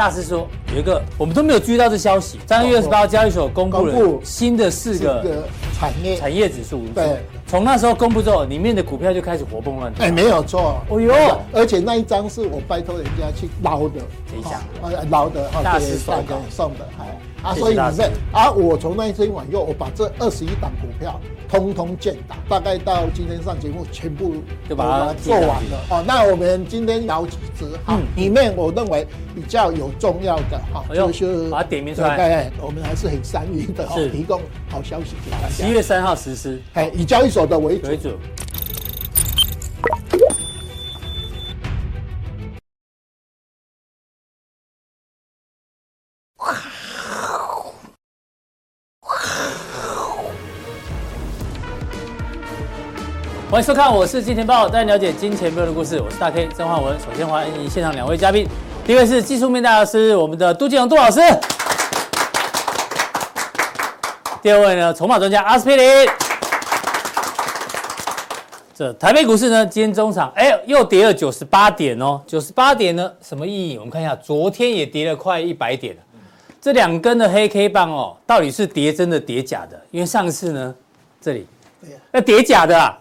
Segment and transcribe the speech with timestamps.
[0.00, 5.44] 大师说有一个我们都没有注意到这消息，三月二十八号交易所公布了新的四个
[5.78, 6.86] 产业产业指数。
[6.94, 10.06] 对，从那时候公布之后，里面的股票就开始活蹦乱跳。
[10.06, 10.80] 哎，没有错。
[10.88, 11.12] 哦呦，
[11.52, 14.00] 而且那一张是我拜托人家去捞的，
[14.30, 14.62] 等一下，
[15.10, 16.88] 捞的，大师送的，
[17.42, 24.34] 啊，所以你在啊，我从那一天往右，我把这二十一档股票通通建档，大概到今天上节目全部
[24.68, 25.84] 就把它做完了。
[25.90, 32.16] 哦，那我们今天聊几只哈，里面我认为比较有重要的哈，就是把它点名出来。
[32.16, 35.48] 对，我们还是很善于的，是提供好消息给大家。
[35.48, 38.10] 十一月三号实施，哎，以交易所的为主。
[53.50, 56.00] 欢迎收看，我是金钱豹，带你了解金钱背后的故事。
[56.00, 56.96] 我是大 K 曾焕文。
[57.00, 58.46] 首先欢迎现场两位嘉宾，
[58.86, 61.20] 第一位是技术面大师，我们的杜金龙杜老师；
[64.40, 66.08] 第二位呢，筹码专家阿司匹林。
[68.72, 73.78] 这台北股市呢，今天中场哎又跌了九十八点哦，九十八点呢什么意义？
[73.78, 75.96] 我们看一下，昨天也跌了快一百点。
[76.60, 79.76] 这两根的黑 K 棒哦，到底是跌真的跌假的？
[79.90, 80.72] 因为上次呢，
[81.20, 81.44] 这里
[82.12, 82.96] 要跌假的啊。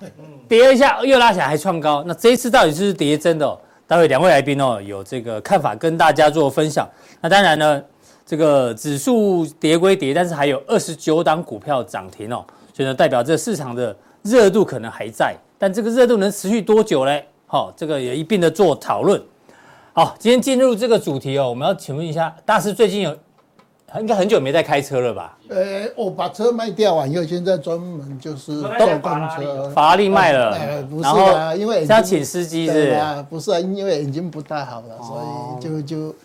[0.49, 3.57] 跌一下又拉起来还创高，那这一次到底是不是跌真的？
[3.85, 6.89] 待会两位来宾哦有这个看法跟大家做分享。
[7.21, 7.81] 那当然呢，
[8.25, 17.25] 这个指数跌归跌，但是还有二十九档股票涨停哦，所以呢代表这市场的热度可能还在，但这个热度能持续多久嘞？
[17.45, 19.21] 好，这个也一并的做讨论。
[19.93, 23.15] 好，今天进入这个主题哦，我们要请问一下大师最近有。
[23.99, 25.37] 应该很久没在开车了吧？
[25.49, 29.69] 呃，我把车卖掉完以后，现在专门就是坐公车。
[29.69, 36.15] 法拉利卖了，呃不是啊，因为要请司机是啊，不是啊，因为眼睛不太好了，所以就就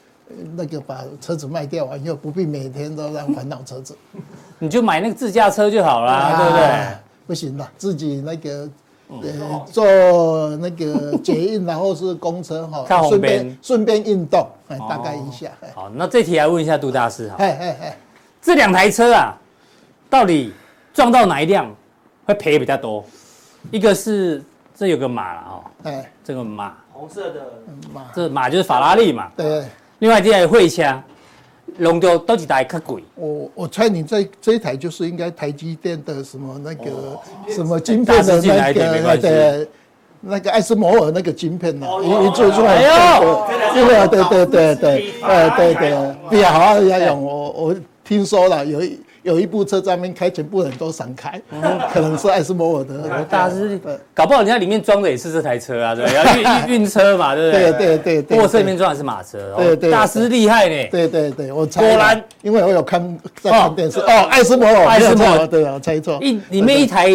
[0.54, 3.96] 那个把车子卖掉完以后，不必每天都让烦恼车子。
[4.58, 6.88] 你就买那个自驾车就好了，对不对？
[7.26, 8.68] 不行的，自己那个。
[9.22, 15.50] 呃，坐那个捷运，然后是公车哈， 顺便顺便运动，哎，大概一下。
[15.74, 17.96] 好，那这题来问一下杜大师哈，哎哎哎，
[18.40, 19.34] 这两台车啊，
[20.08, 20.52] 到底
[20.92, 21.72] 撞到哪一辆
[22.24, 23.04] 会赔比较多？
[23.70, 24.42] 一个是
[24.74, 27.40] 这有个马了哈，哎，这个马，红色的。
[27.92, 29.64] 马，这马就是法拉利嘛，对。
[30.00, 31.02] 另外一台会枪。
[31.78, 33.02] 龙雕到底大较贵？
[33.14, 37.18] 我我猜你这这一台就是应该台积电的什么那个
[37.48, 39.68] 什么晶片的那个对，
[40.20, 41.86] 那个艾斯摩尔那个晶片呢？
[42.02, 47.22] 一做出来，哎呦，对对对对对，哎对对，比较好要用。
[47.22, 48.98] 我我听说了有一。
[49.24, 51.40] 有一部车在那边开，全部人都闪开，
[51.92, 53.24] 可能是艾斯摩尔的。
[53.24, 53.80] 大师，
[54.12, 57.72] 搞不好人家里面装的也是这台车啊，对， 要运运车嘛，对不对？
[57.72, 58.38] 对对对。
[58.38, 59.54] 货车里面装的是马车。
[59.56, 59.90] 对对。
[59.90, 60.88] 大师厉害呢。
[60.90, 61.80] 对对对，我猜。
[61.80, 63.98] 果然，因为我有看在看电视。
[64.00, 66.18] 哦，艾斯摩尔，艾斯摩尔，对啊，我猜错。
[66.20, 67.10] 一里面一台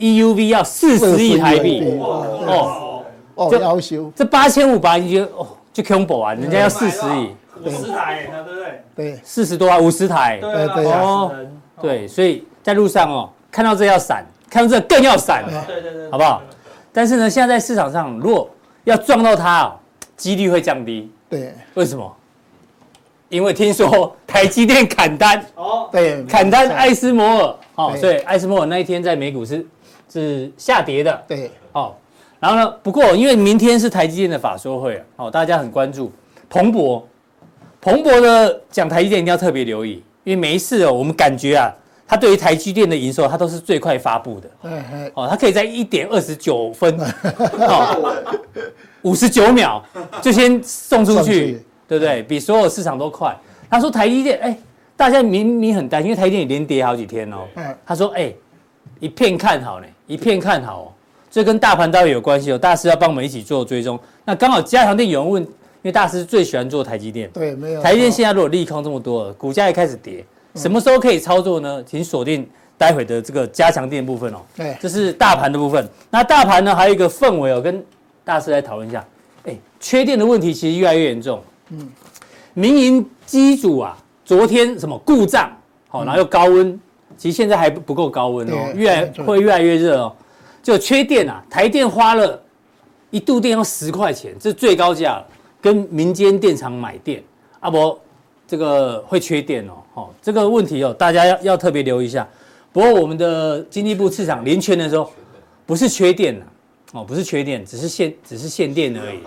[0.00, 1.84] EUV 要四十亿台币。
[2.00, 3.04] 哦
[3.36, 4.12] 哦，就要修。
[4.16, 7.28] 这八千五百亿就哦就 combo 啊，人家要四十亿。
[7.64, 8.84] 五十台，对不对？
[8.94, 10.38] 对，四十多啊，五十台。
[10.40, 11.34] 对对哦，
[11.80, 15.44] 对，所以在路上哦，看到这要闪，看到这更要闪。
[15.66, 16.42] 对对对，好不好？
[16.92, 18.48] 但是呢，现在在市场上，如果
[18.84, 19.76] 要撞到它哦，
[20.16, 21.10] 几率会降低。
[21.28, 22.16] 对，为什么？
[23.28, 29.66] 因为听说台积电砍单哦，对，砍单艾斯摩尔哦，所以艾斯摩尔那一天在美股是
[30.12, 31.24] 是下跌的。
[31.26, 31.94] 对，哦，
[32.38, 36.12] 然后呢，不过因为明天是台积电的法说会哦，大家很关注
[36.48, 37.04] 彭博。
[37.84, 41.70] 彭博呢讲台积电一定要特别留意，因为每一次哦，我们感觉啊，
[42.08, 44.48] 他对于台积电的营收，他都是最快发布的。
[45.12, 46.98] 哦，他可以在一点二十九分，
[47.60, 48.14] 哦，
[49.02, 49.84] 五十九秒
[50.22, 52.22] 就先送出去，对不对？
[52.22, 53.36] 比所有市场都快。
[53.68, 54.58] 他说台积电，哎，
[54.96, 57.40] 大家明明很担心，因为台积电也连跌好几天哦。
[57.84, 58.32] 他说，哎，
[58.98, 60.88] 一片看好呢，一片看好哦，
[61.30, 62.56] 这跟大盘到底有关系哦。
[62.56, 64.00] 大师要帮我们一起做追踪。
[64.24, 65.46] 那刚好加强店有人问。
[65.84, 71.84] 因为大师最喜欢做台积电，对，没有台积电现在如果利空这么多，股价也开始跌，什么时候可以操作呢？
[71.84, 72.48] 请锁定
[72.78, 74.38] 待会的这个加强錠部分哦。
[74.56, 75.86] 对，这是大盘的部分。
[76.08, 77.84] 那大盘呢，还有一个氛围哦，跟
[78.24, 79.04] 大师来讨论一下。
[79.44, 81.42] 哎，缺电的问题其实越来越严重。
[81.68, 81.86] 嗯，
[82.54, 83.94] 民营机组啊，
[84.24, 85.54] 昨天什么故障，
[85.88, 86.80] 好，然后又高温，
[87.18, 90.16] 其实现在还不够高温哦，越来会越来越热哦。
[90.62, 92.42] 就缺电啊，台电花了
[93.10, 95.26] 一度电要十块钱，这是最高价了。
[95.64, 97.22] 跟民间电厂买电，
[97.60, 97.98] 阿、啊、伯，
[98.46, 102.28] 这个会缺电哦，哦，这个问题哦，大家要要特别留意一下。
[102.70, 105.10] 不过我们的经济部次长连圈的时候，
[105.64, 106.38] 不是缺电
[106.92, 109.20] 哦，不是缺电，只是限只是限电而已。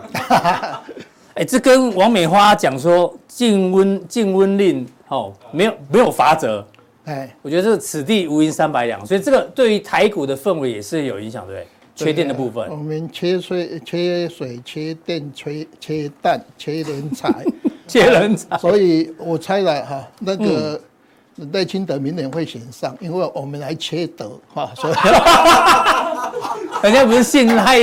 [1.34, 6.64] 哎，这跟王美花讲说禁温禁温令哦，没有没有法则。
[7.06, 11.68] 哎，我觉得这个此地无银三百两，所以这个对于台股的氛围也是有影响，对不对？
[12.06, 17.34] 缺电的部分，我们缺水、缺水、缺电、缺缺蛋、缺人才，
[17.88, 18.58] 缺人才。
[18.60, 20.80] 所以我猜了哈，那个
[21.52, 24.94] 赖清德明年会选上，因为我们还缺德哈，所以。
[26.84, 27.80] 人家不是信赖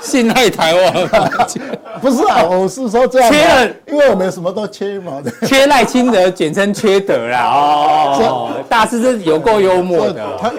[0.00, 1.08] 信赖台湾，
[2.00, 7.44] 不是啊，我是说这样，缺了，因为我们什么都缺嘛， 缺赖清德，简称缺德啦。
[7.44, 10.50] 哦，大师是有够幽默的，他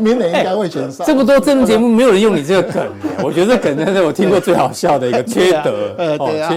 [0.00, 1.06] 明年应该会选上。
[1.06, 2.86] 这么多政治节目，没有人用你这个梗，
[3.22, 5.94] 我觉得这梗真是我听过最好笑的一个缺德。
[5.98, 6.54] 呃，对啊，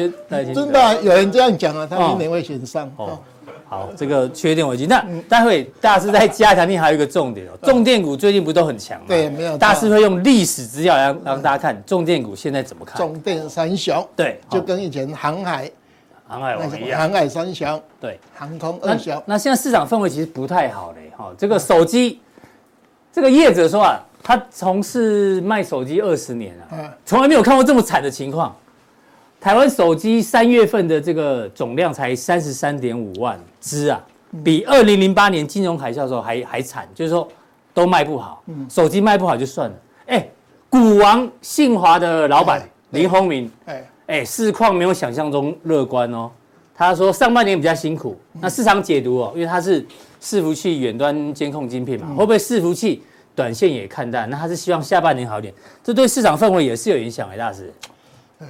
[0.54, 2.92] 真的有人这样讲啊，他明年会选上。
[2.98, 3.20] 哦
[3.66, 4.86] 好，这个缺电危机。
[4.86, 9.06] 那待会大师在加强力还有一个重点哦，重电股最近不都很强吗？
[9.08, 9.58] 对，没有。
[9.58, 12.96] 大师会用历史资料让让大家看重电股现在怎么看？
[12.98, 15.72] 重电三雄，对，就跟以前航海、
[16.28, 19.20] 航海王一样，航海三雄，对，航空二雄。
[19.26, 22.20] 那现在市场氛围其实不太好嘞，哈，这个手机，
[23.14, 28.54] 这个业者说啊，他从事卖手机二十年了，从来没有看过这么惨的情况。
[29.40, 34.04] 台湾手机三月份的这个总量才三十三点五万只啊，
[34.44, 37.28] 比二零零八年金融海啸的时候还还惨，就是说
[37.72, 39.76] 都卖不好，手机卖不好就算了。
[40.08, 40.28] 哎，
[40.70, 46.32] 股王信华的老板林鸿明，哎哎，市况没有想象中乐观哦。
[46.74, 49.86] 他说上半年比较辛苦，那市场解读哦，因为他是
[50.24, 53.02] 伺服器远端监控晶片嘛，会不会伺服器
[53.36, 54.30] 短线也看淡？
[54.30, 55.54] 那他是希望下半年好一点，
[55.84, 57.74] 这对市场氛围也是有影响哎，大师。
[58.40, 58.48] 呃。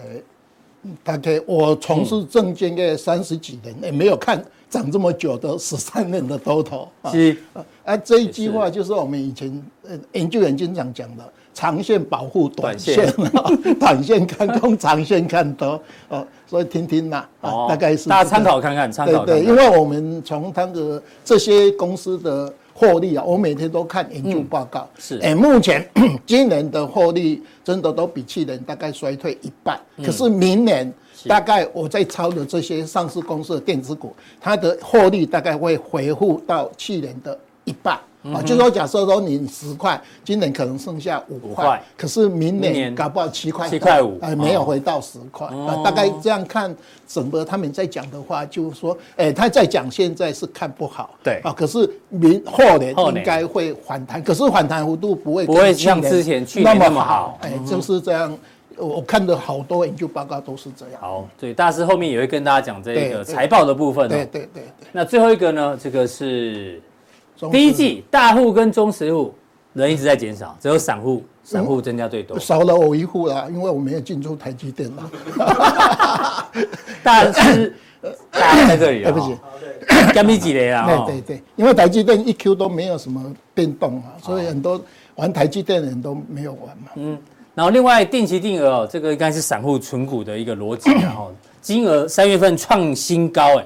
[1.01, 7.09] 大概我从事证券业三十几年，也没有看涨这么久的十三年的多头啊。
[7.09, 7.37] 是
[7.85, 13.13] 啊，这一句话就是我们以前呃研究员经常讲的：长线保护短线，
[13.79, 15.81] 短线看空，长线看多。
[16.09, 22.53] 哦，所以听听呐，啊，大概是大家参考看看，参考对对，因为我们从它的这些公司的。
[22.75, 24.89] 获利啊，我每天都看研究报告。
[24.97, 25.87] 是，哎，目前
[26.25, 29.79] 今年的获利真的都比去年大概衰退一半。
[30.03, 30.91] 可是明年
[31.27, 34.11] 大概我在抄的这些上市公司的电子股，
[34.41, 37.99] 它的获利大概会回复到去年的一半。
[38.31, 45.45] 啊，就说假设说你十块，今年可能剩下五块，可是明年搞不好七块，七块五，哎，没有回到十块。
[45.47, 46.73] 啊，大概这样看，
[47.05, 58.37] 整个他们在讲的话，就是说，哎，他在讲现在是看不好，对，啊，可是明后年应该会反弹，可是反弹幅度不会不会像之前去年那么好，哎，就是这样。
[58.77, 61.01] 我看的好多研究报告都是这样。
[61.01, 64.07] 好，对，大师后面也会跟大家讲这个财报的部分。
[64.07, 64.63] 对对对。
[64.91, 65.77] 那最后一个呢？
[65.79, 66.81] 这个是。
[67.51, 69.33] 第一季大户跟中实户
[69.73, 75.09] 人一直在减少，只有散户散户增加最多，少了我一户啦，因为我没有进出台积电嘛。
[77.03, 77.75] 大师，
[78.31, 79.35] 大家在这里啊，对不起，
[80.13, 80.85] 干咪几雷啊？
[81.05, 84.79] 对对对，因为台积电一 Q 都没有什么变动啊，所以很多
[85.15, 86.91] 玩台积电的人都没有玩嘛。
[86.95, 87.17] 嗯，
[87.55, 93.65] 然后另外定期定额哦，这个应该是散户存股的一个逻辑，然后金额三月份创新高哎。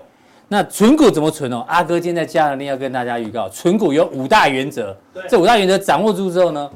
[0.50, 1.66] 那存股怎么存哦？
[1.68, 4.96] 阿哥今天在加强錠要跟大家预告，存股有五大原则。
[5.14, 6.70] 对这五大原则掌握住之后呢，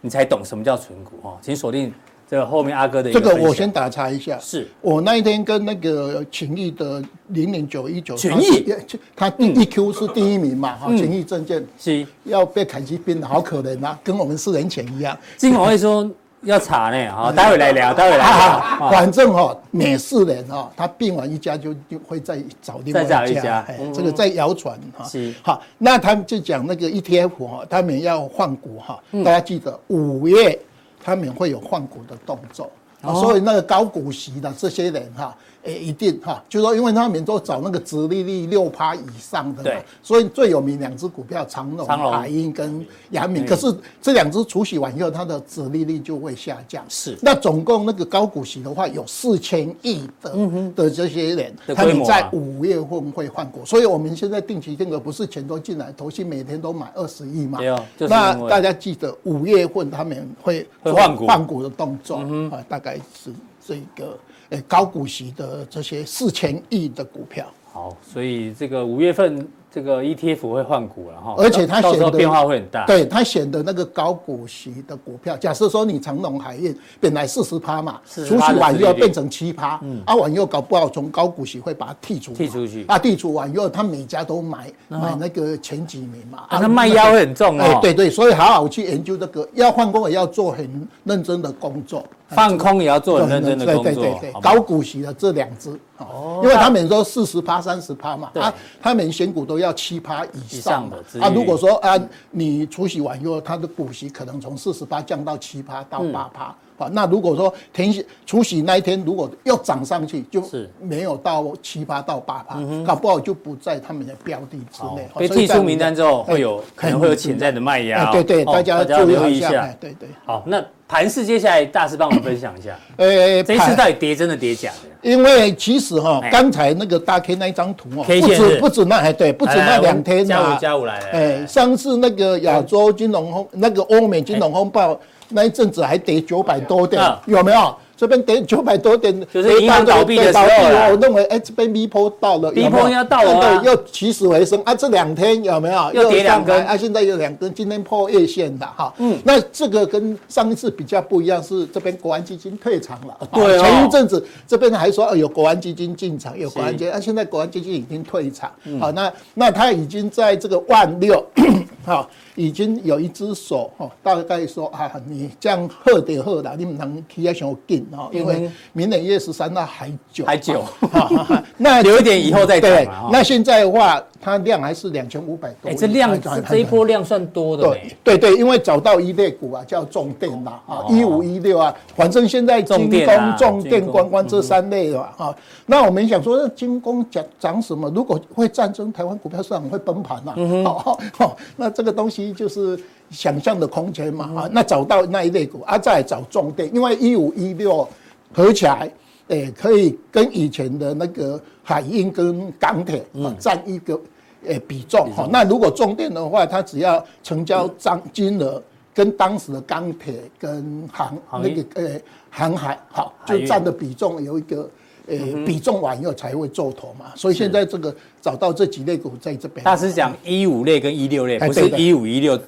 [0.00, 1.38] 你才懂什么叫存股哦。
[1.40, 1.92] 请锁定
[2.28, 3.20] 这个后面阿哥的一个。
[3.20, 8.66] 这个我先打岔一下，是我那一天跟那个群益的零零九一九，群益，
[9.14, 10.74] 他第一 Q 是第一名嘛？
[10.76, 15.16] 哈、嗯，群益证券是要被凯基并，好可怜啊，跟我们四年前一样。
[15.36, 16.10] 金管会说。
[16.42, 18.90] 要查呢，好，待会来聊，待会来聊。
[18.90, 25.04] 反正哈，每四年哈，他病完一家就就会再找另外一家，这个在谣传哈。
[25.04, 30.58] 是，好，那他们就讲那个 ETF 哈，他们要换股哈，大家记得五月
[31.02, 32.70] 他们会有换股的动作，
[33.02, 35.36] 所以那个高股息的这些人哈。
[35.64, 46.84] 诶，一定哈，就是说，因为他们都找那个殖利率六趴以上的嘛，对，所以最有名两只股票长荣、海英跟阳明，可是这两只除息完以后，它的殖利率就会下降。
[46.88, 50.36] 是，那总共那个高股息的话，有四千亿的
[50.74, 57.60] 的这些人，他们在五月份会换股，所以我们现在定期定额不是钱都进来，投信每天都买二十亿嘛，
[57.98, 62.16] 那大家记得五月份他们会换股换股的动作
[62.50, 63.32] 啊，大概是
[63.64, 64.18] 这个。
[64.62, 72.84] 高股息的这些四千亿的股票，好，所以这个五月份这个 ETF 会换股了哈，而且它显得变化会很大。
[72.84, 87.78] 对，它显得那个高股息的股票，假设说你长隆海运本来四十趴嘛，除去完以后变成七趴，嗯，啊，完以后搞不好从高股息会把它剔除，剔出去，啊，剔除完以后，他每家都买买那个前几名嘛，啊，那卖压会很重哦。
[87.80, 93.94] 对对，所以好好去研究这个，要换工也要做很认真的工作，放空也要做很认真的工作。
[93.94, 100.96] 对对对，高股息的这两只，哦，因为他们说四十趴、三十趴嘛，啊，他们选股都要七趴以上的。
[101.20, 101.98] 啊，如果说啊，
[102.30, 106.54] 你除息完以后，它的股息可能从四十八降到七趴到八趴。
[106.76, 115.08] 好，那如果说停息除息那一天如果又涨上去，就是没有到七八到八趴，搞不好就不在他们的标的之内。
[115.16, 118.10] 被剔出名单之后，会有可能会有潜在的卖压。
[118.10, 119.68] 对对，大家注意一下。
[119.80, 120.08] 对对。
[120.24, 122.76] 好，那盘市接下来大师帮我们分享一下。
[122.96, 125.10] 呃，这一次到底跌真的跌假的？
[125.10, 130.24] 因为其实哈，刚才那个大 K 那一张图哦，不止不止那还对，不止那两天啊。
[130.24, 131.06] 加五加五来了。
[131.12, 134.98] 哎，上次那个亚洲金融风，那个欧美金融风暴。
[135.32, 137.76] 那一阵子还跌九百多点，有没有？
[137.96, 144.74] 这边跌九百多点，就是银行倒闭的时候，我认为哎，这边 V 波到了，V 波要到了，又起死回生啊！
[144.74, 145.92] 这两天有没有？
[145.92, 146.76] 又跌两根啊！
[146.76, 148.92] 现在有两根，今天破月线的哈。
[148.98, 153.16] 嗯，那这个跟上一次比较不一样，是这边国安基金退场了。
[153.32, 158.50] 对，前一阵子这边还说有国安基金进场，有国安基金，啊，现在国安基金已经退场。
[158.80, 161.24] 好，那那他已经在这个万六，
[161.84, 162.08] 好。
[162.34, 167.54] 已经有一只手哈，大概说啊，你这样喝点喝的，你不能提下想
[167.90, 170.64] 进哈，因为明年一月十三那还久，还久，
[171.58, 173.10] 那 留一点以后再讲。
[173.12, 175.70] 那现在的话，它量还是两千五百多。
[175.70, 177.62] 哎，这量这一波量算多的。
[177.64, 185.34] 对对对，因为找到一类股啊，叫重电嘛，啊，一五一六啊，反正现在精工、重电、观光这三类的啊。
[185.66, 187.90] 那我们想说，精工涨涨什么？
[187.94, 190.34] 如果会战争，台湾股票市场会崩盘呐。
[190.64, 192.32] 好，好， 那这个东西。
[192.32, 192.78] 就是
[193.12, 197.86] 想象的空间嘛啊，那找到那一类股啊，再找重电，因为一五一六
[198.32, 198.90] 合起来，
[199.28, 204.00] 诶，可以跟以前的那个海运跟钢铁啊占一个
[204.46, 205.28] 诶比重哈。
[205.30, 208.60] 那如果重电的话，它只要成交张金额
[208.94, 214.68] 跟当时的钢铁跟航那个诶航海好，就占的比重有一个。
[215.08, 219.64] 呃，比重完以后才会做头嘛，所以现在这个找到这几类股在这边。
[219.64, 222.38] 大师讲一五类跟一六类，不是一五一六，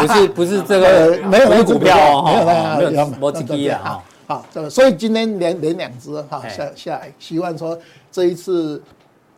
[0.00, 7.78] 不是不是这个没有股票哦，没有没有没有基金啊，好，这个所以今天连连两只哈下下来，希望说
[8.10, 8.82] 这一次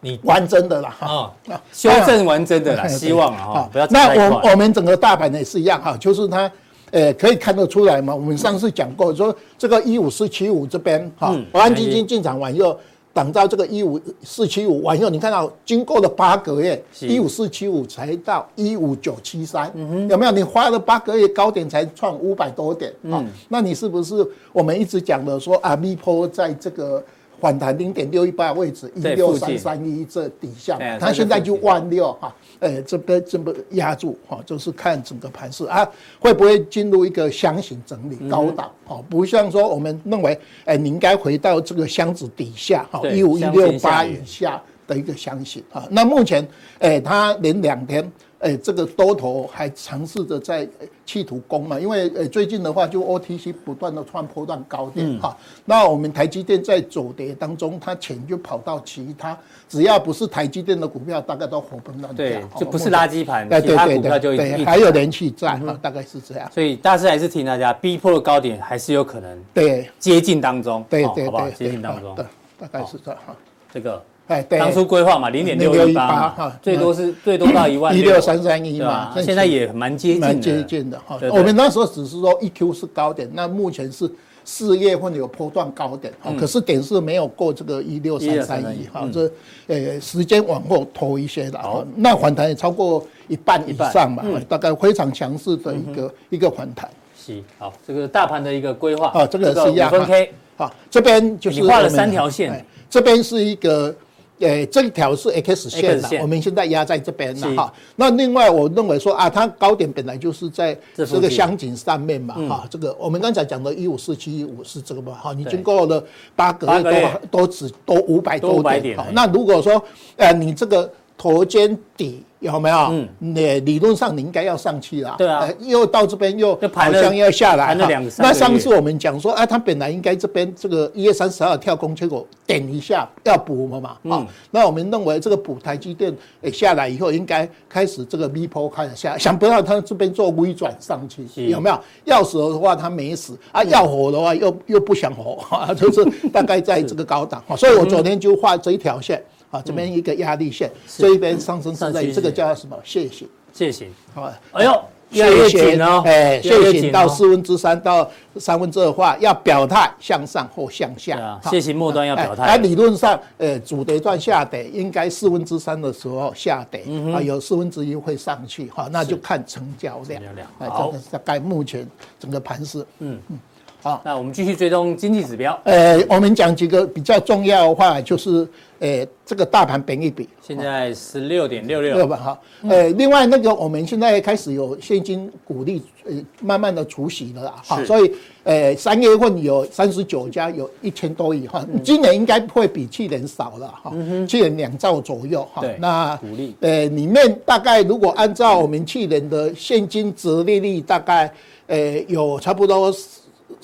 [0.00, 1.32] 你完真的啦哈，
[1.72, 6.50] 修正完真的了，希望啊哈，不要那我我们整个大盘呢也是一样哈，就是它。
[6.94, 8.14] 诶，可以看得出来嘛？
[8.14, 12.78] 我们上次讲过，说这个一五四七五这边哈，国安基金进场完以后，
[13.12, 19.72] 等到这个一五四七五完以后，你看到经过了八个月，一五四七五才到一五九七三，
[20.08, 20.30] 有没有？
[20.30, 23.24] 你花了八个月高点才创五百多点啊？
[23.48, 27.02] 那你是不是我们一直讲的说啊，密波在这个？
[27.44, 35.86] 反弹零点六一八位置，一六三三一这底下，它现在就万六哈，呃，这边这么压住哈，就是看整个盘势啊，
[36.18, 38.70] 会不会进入一个箱型整理高档？
[38.86, 45.86] 哦，不像说我们认为，哎，你应该回到这个箱子底下哈，一五一六八以下的一个箱型啊。
[45.90, 46.48] 那目前，
[46.78, 48.10] 哎，它连两天。
[48.44, 50.68] 哎，这个多头还尝试着在
[51.06, 51.80] 企图攻嘛？
[51.80, 55.34] 因为呃，最近的话，就 OTC 不断的创波段高点哈。
[55.64, 59.34] 那我们台积电在走跌当中，它钱就跑到其他，
[59.66, 62.16] 只要不是台积电的股票，大概都活蹦乱跳。
[62.16, 66.46] 对，就不是垃圾盘，其他股票就对，还有人气在哈，大概是这样。
[66.52, 72.26] 所以大师还是提醒大家逼迫的高点还是有可能对接近当中，对对对，接近当中，对，
[72.58, 73.34] 大概是这样哈。
[73.72, 74.04] 这个。
[74.26, 74.58] 哎，对。
[74.58, 81.18] 当初规划嘛，零点六一八哈，最多是最多到一万一六三三一嘛，现在也蛮接近的，蛮接近的哈。
[81.30, 84.10] 我们那时候只是说一 Q 是高点，那目前是
[84.42, 89.30] 四月份有波段高点，可是点是没有过这个一六三三一哈，这
[89.66, 96.88] 呃时间往后拖一些的哈，那反弹也超过一半以上嘛，大概非常强势的一个一个反弹。
[97.14, 103.94] 是，好，这个大盘的一个规划啊，这个是一样，分 K 好，这边就是你画了三条线，这边是一个。
[104.40, 107.72] 诶，这条是 X 线的，我们现在压在这边了哈。
[107.96, 112.66] 那另外，我认为说啊，它高点本来就是在这个箱颈上面嘛哈。
[112.68, 115.32] 这个我们刚才讲的一五四七一五是这个嘛哈。
[115.32, 118.96] 你经过了八个月都都只都五百多点。
[118.96, 119.82] 好，那如果说
[120.16, 122.76] 呃你这个头肩底有没有？
[122.90, 125.14] 嗯，那理论上你应该要上去了。
[125.16, 127.74] 对啊，又到这边又好像要下来。
[128.18, 133.96] 那上次我们讲说，啊，他本来应该这边这个一月三十号跳空，结果点一下要补了嘛。
[134.10, 141.80] 啊，那我们认为这个补台积电诶下来以后，应该开始这个 V 波开始下，想不到他这边做微转上去，有没有？
[142.04, 145.42] 要死的话他没死啊，要活的话又又不想活，
[145.74, 147.42] 就是大概在这个高档。
[147.56, 149.22] 所以我昨天就画这一条线。
[149.54, 150.68] 啊，这边一个压力线，
[150.98, 152.76] 这一边上升之类，这个叫什么？
[152.84, 153.88] 楔形，楔形。
[154.12, 161.40] 好，哎呦，越来越紧哦，哎，楔形到四分之三到三分之二的话，要表态向上或向下。
[161.44, 162.46] 楔形末端要表态。
[162.48, 166.80] 那理论上，呃，主跌段下跌应该四分之三的时候下跌，
[167.14, 170.20] 啊，有四分之一会上去，哈，那就看成交量。
[170.20, 170.48] 成交量。
[170.58, 173.38] 好，大概目前整个盘势，嗯嗯。
[173.80, 175.60] 好，那我们继续追踪经济指标。
[175.64, 178.48] 呃，我们讲几个比较重要的话，就是
[178.84, 182.40] 呃，这个大盘本一比现在十六点六六六吧，哈。
[182.68, 186.12] 呃，另外那个我们现在开始有现金股利，呃，
[186.42, 187.82] 慢慢的除息了啦，哈。
[187.86, 188.12] 所以
[188.42, 191.66] 呃，三月份有三十九家，有一千多亿哈。
[191.82, 193.90] 今年应该会比去年少了哈，
[194.28, 195.64] 去年两兆左右哈。
[195.78, 201.32] 那股利呃，里面大概如果按照我们去年的现金折利率，大概
[201.68, 202.94] 呃有差不多。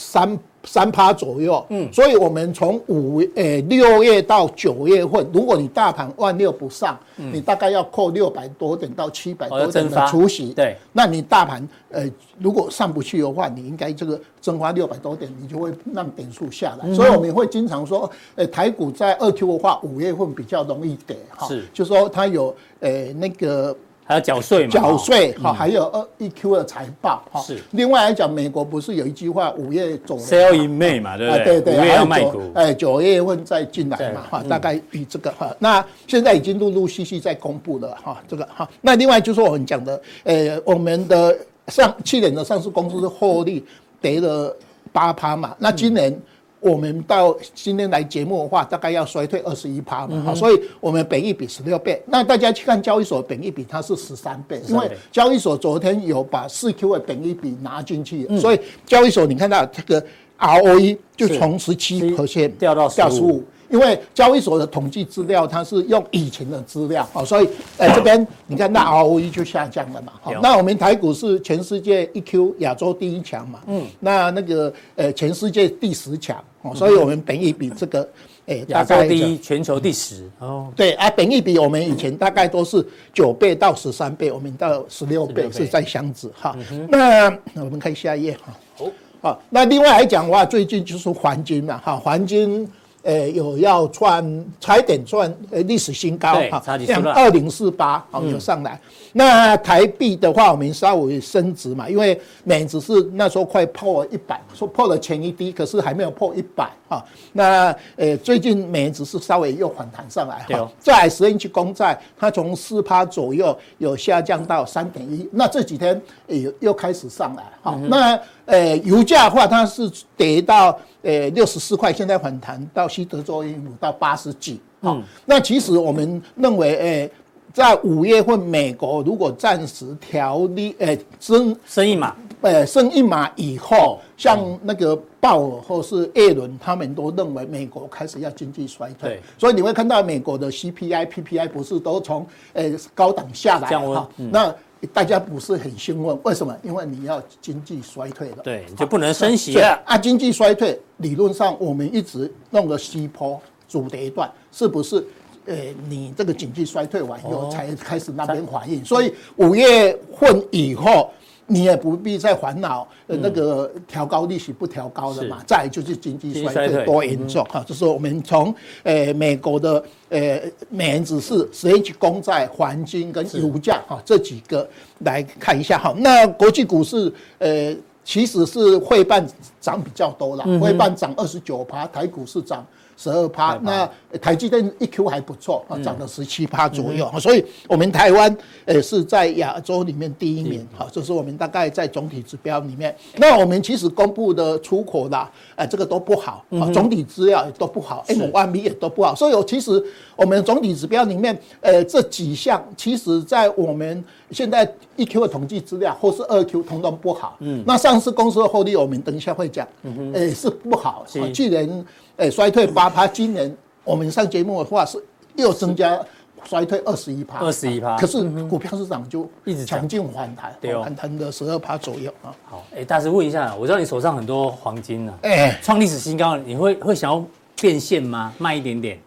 [0.00, 23.76] 三三趴左右，嗯，所以我们从五诶六月到九月份，如果你大盘万六不上，嗯，你大概要扣六百多点到七百多点的除息，对，那你大盘呃如果上不去的话，你应该这个蒸发六百多点，你就会让点数下来，所以我们会经常说，呃台股在二 Q 的话，五月份比较容易跌哈，是，就说它有呃那个。
[24.10, 24.72] 还要缴税嘛？
[24.72, 27.40] 缴税好，还有二一 Q 的财报哈。
[27.40, 27.62] 是。
[27.70, 31.44] 另外来讲，美国不是有一句话，五月总 Sell in May 嘛，对不对？
[31.44, 31.78] 对对。
[31.78, 32.42] 五月要卖股。
[32.52, 35.54] 哎，九月份再进来嘛，哈，大概比这个哈。
[35.60, 38.68] 那现在已经陆陆续续在公布了哈，这个哈。
[38.80, 41.38] 那另外就是我们讲的，呃，我们的
[41.68, 43.64] 上去年的上市公司获利
[44.00, 44.52] 跌了
[44.90, 46.20] 八趴嘛，那今年。
[46.60, 52.00] 我们到今天来节目的话，大概要衰退二十一趴嘛，好，所以我们本益比十六倍。
[52.06, 60.04] 那大家去看交易所本益比，它是十三倍，因为交易所昨天有把四 Q 的本益比拿进去，所以交易所你看到这个
[60.38, 62.14] ROE 就从十七
[62.58, 63.42] 掉到掉十五。
[63.70, 67.48] 因为交易所的统计资料，它是用以前的资料，哦，所以，
[67.78, 78.08] 呃， 这边你看那 ROE 就下降了嘛，好，那我们台股是全世界一 Q 亚洲第一强嘛，嗯，那那个呃全世界第十强，哦，所以我们本益比这个，
[78.46, 86.56] 诶，大概第一，全球第十，哦，对啊，本益比我们以前大概都是九倍到十三倍，我们到十六倍是在箱子哈，
[86.88, 88.86] 那我们看下一页哈，好，
[89.22, 92.68] 好，那另外来讲的话，最近就是黄金嘛，哈，黄金。
[93.02, 98.78] 呃，有要创，差一点创呃历史新高哈，像二零四八好有上来。
[99.09, 107.04] 嗯、那台币的话，我们稍微升值嘛，因为美指是那时候快破一百，说破了前一低，可是还没有破一百哈。
[107.32, 117.74] 那呃最近美指是稍微又反弹上来哈，在十年期公债它从四趴左右有下降到三点一，那这几天又又开始上来哈。
[117.76, 120.78] 嗯、那呃油价的话，它是跌到。
[121.02, 124.60] 呃，六十四块，现在反弹到西德州一五到八十几。
[124.82, 127.10] 好、嗯，那其实我们认为，呃，
[127.52, 139.10] 在五月份，美国如果暂时调低，呃，升升一码，呃，升一码以后，像那个鲍尔或是耶伦，他们都认为美国开始要经济衰退。
[139.10, 144.54] 对，所以你会看到美国的 CPI、PPI 不是都从呃高档下来哈，那。
[144.94, 146.56] 大家不是很兴奋，为什么？
[146.62, 149.78] 因为你要经济衰退了，对，你就不能升息了。
[149.84, 155.06] 啊，经济衰退，理论上我们一直弄个西坡主跌段，是不是？
[155.46, 155.56] 呃，
[155.88, 161.10] 你这个经济衰退完以后才开始那边反应，所以五月份以后。
[161.52, 165.38] 你也不必再烦恼，呃，那个调高利息不调高了嘛。
[165.40, 174.64] 嗯、再就是经济衰退多严重哈，就是我们从呃美国的呃美元指数、十年期公债、黄金跟油价哈这几个
[175.00, 175.92] 来看一下哈。
[175.98, 179.26] 那国际股市呃其实是汇办
[179.60, 182.64] 涨比较多了，汇办涨二十九趴，台股市涨。
[183.00, 183.88] 十二趴，那
[184.20, 188.36] 台积电一 Q 还不错啊，涨了十七趴左右，所以我们台湾
[188.66, 192.94] 呃是在亚洲里面第一名，好，这是我们大概在总体指标里面。
[193.16, 199.82] 那我们其实公布的出口啦，呃，这个都不好，总体资料也都不好，M1B 也都不好，所以我其实
[200.14, 207.38] 我们总体指标里面，呃，这几项其实在我们现在一 Q 的统计资料或是二 Q 通通不好。
[207.40, 209.66] 嗯，那上市公司的获利，我们等一下会讲，
[210.12, 211.82] 呃，是不好，去年。
[212.16, 215.02] 哎，衰退八趴，今年我们上节目的话是
[215.36, 215.98] 又增加
[216.44, 217.96] 衰退二十一趴，二十一趴。
[217.96, 222.34] 可是股票市场就一直强劲反弹，对哦，反弹的十二趴左右啊。
[222.44, 227.24] 好，哎，大师问一下，我知道你手上很多黄金呢，哎，创历史新高，你会会想要
[227.60, 228.32] 变现吗？
[228.38, 228.98] 卖一点点？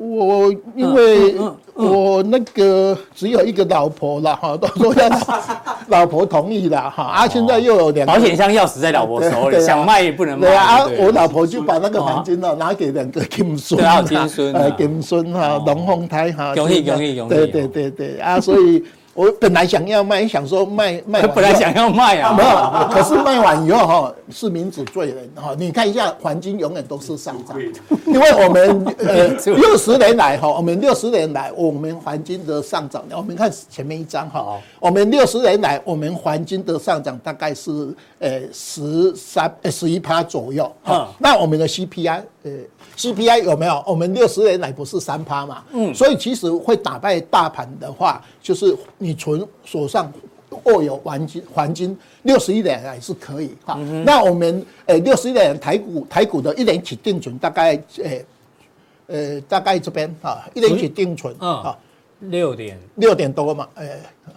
[0.00, 1.34] 我因为
[1.74, 5.10] 我那个只有一个老婆了哈， 都说要
[5.88, 10.46] 老婆同意了哈，啊，现在又有两个保险箱钥匙在老婆手里，想卖也不能卖。
[10.46, 18.84] 对啊，我老婆就把那个黄金呢拿给两个金孙，啊金孙，呃，金孙 哈，龙凤胎哈，容易容易容易，对对对对啊，所以。
[19.18, 21.26] 我本来想要卖，想说卖卖。
[21.26, 22.88] 本来想要卖啊，没有。
[22.88, 25.56] 可是卖完以后哈，是民主罪人哈。
[25.58, 27.58] 你看一下，黄金永远都是上涨，
[28.06, 29.26] 因为我们呃
[29.56, 41.08] 六十年来哈，我们六十年来我们黄金的上涨，我们看前面一张哈，我们六十年来我们黄金的上涨大概是呃十三呃十一趴左右哈。
[41.18, 42.50] 那我们的 CPI 呃。
[42.98, 43.82] CPI 有没有？
[43.86, 45.62] 我们六十年来不是三趴嘛？
[45.72, 50.12] 嗯，所以其实会打败大盘的话，就是你存手上
[50.64, 53.76] 握有黄金，黄金六十一年来是可以哈。
[53.78, 58.10] 嗯、那我们呃六十一点台股台股的一年期定存大概呃
[59.06, 61.78] 呃大概这边啊，一年期定存啊
[62.18, 63.86] 六点六点多嘛，呃。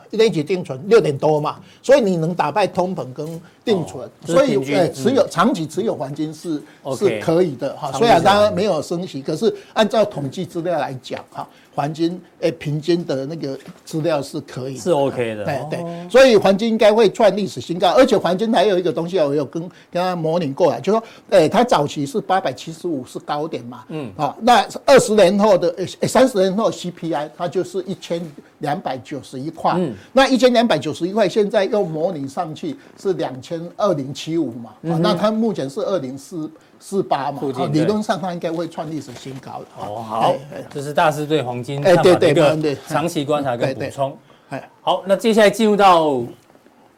[0.10, 3.26] 一年期定存六点多嘛，所以你能打败通膨跟
[3.64, 6.62] 定存，所以呃持有长期持有黄金是
[6.98, 7.92] 是可以的哈。
[7.94, 15.46] 虽然它没有升息，可是按照统计资料来讲哈，黄金诶平均的那个资料是可以是 OK 的。
[15.46, 28.20] 对对，所以黄金应该会创历史新高，而且黄金还有一个东西我有跟跟他模拟过来，就说诶它早期是八百七十五是高点嘛，嗯，好，那二十年后的诶三十年后 CPI 它就是一千
[28.62, 29.94] 两百九十一块，嗯。
[30.14, 34.72] 那一千两百九十一块，现在又模拟上去是两千二零七五嘛？
[34.82, 37.42] 那它目前是二零四四八嘛？
[37.72, 39.66] 理论上它应该会创历史新高的。
[39.86, 40.36] 哦，好，
[40.74, 44.18] 这是大师对黄金看法的一个长期观察跟补充。
[44.50, 46.22] 哎，好，那接下来进入到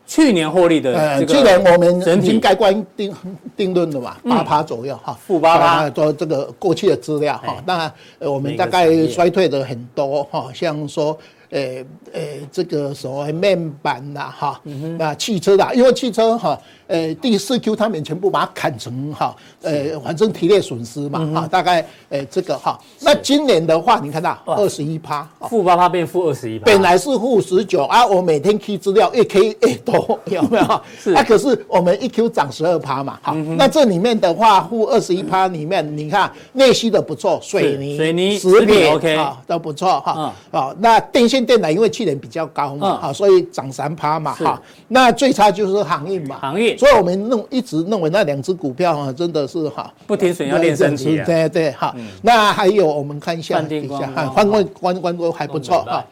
[0.05, 3.15] 去年获利的这个，去年我们已经盖棺定
[3.55, 7.63] 定论了嘛，八趴左右哈，负八趴，做这个过去的资料哈。
[7.65, 11.17] 当然，我们大概衰退的很多哈，像说。
[11.53, 14.59] 诶诶、欸欸，这个所谓面板呐，哈，
[14.97, 16.59] 那汽车的，因为汽车哈。
[16.87, 30.81] 呃、欸，第四 Q 他们全部把它砍成哈，呃、欸，反正提列损失嘛，哈、嗯，大概呃、欸、这个哈，那今年的话，你看到二十一趴，负八趴变负二十一趴，本来是负十九啊，我每天 K 资料越 K 越多， 有没有？
[30.99, 31.13] 是。
[31.13, 39.17] 啊，可是我们一 Q 涨十二趴嘛，好，嗯、那这里面的话，负二十一趴里面，你看内需的不错，水泥、水泥、食品 OK
[39.47, 47.47] 都不错哈，好，那电线电缆因为去年比较高嘛，好，所以涨三趴嘛，哈，那最差就是航运嘛，航运，所以我们弄。
[47.49, 51.21] 一直认为那两只股票啊，真的是哈，不停损要练身体。
[51.23, 56.05] 对对哈，那还有我们看一下一下，宽宽宽宽都还不错哈。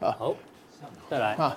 [0.00, 0.34] 好，
[1.08, 1.56] 再来啊，好，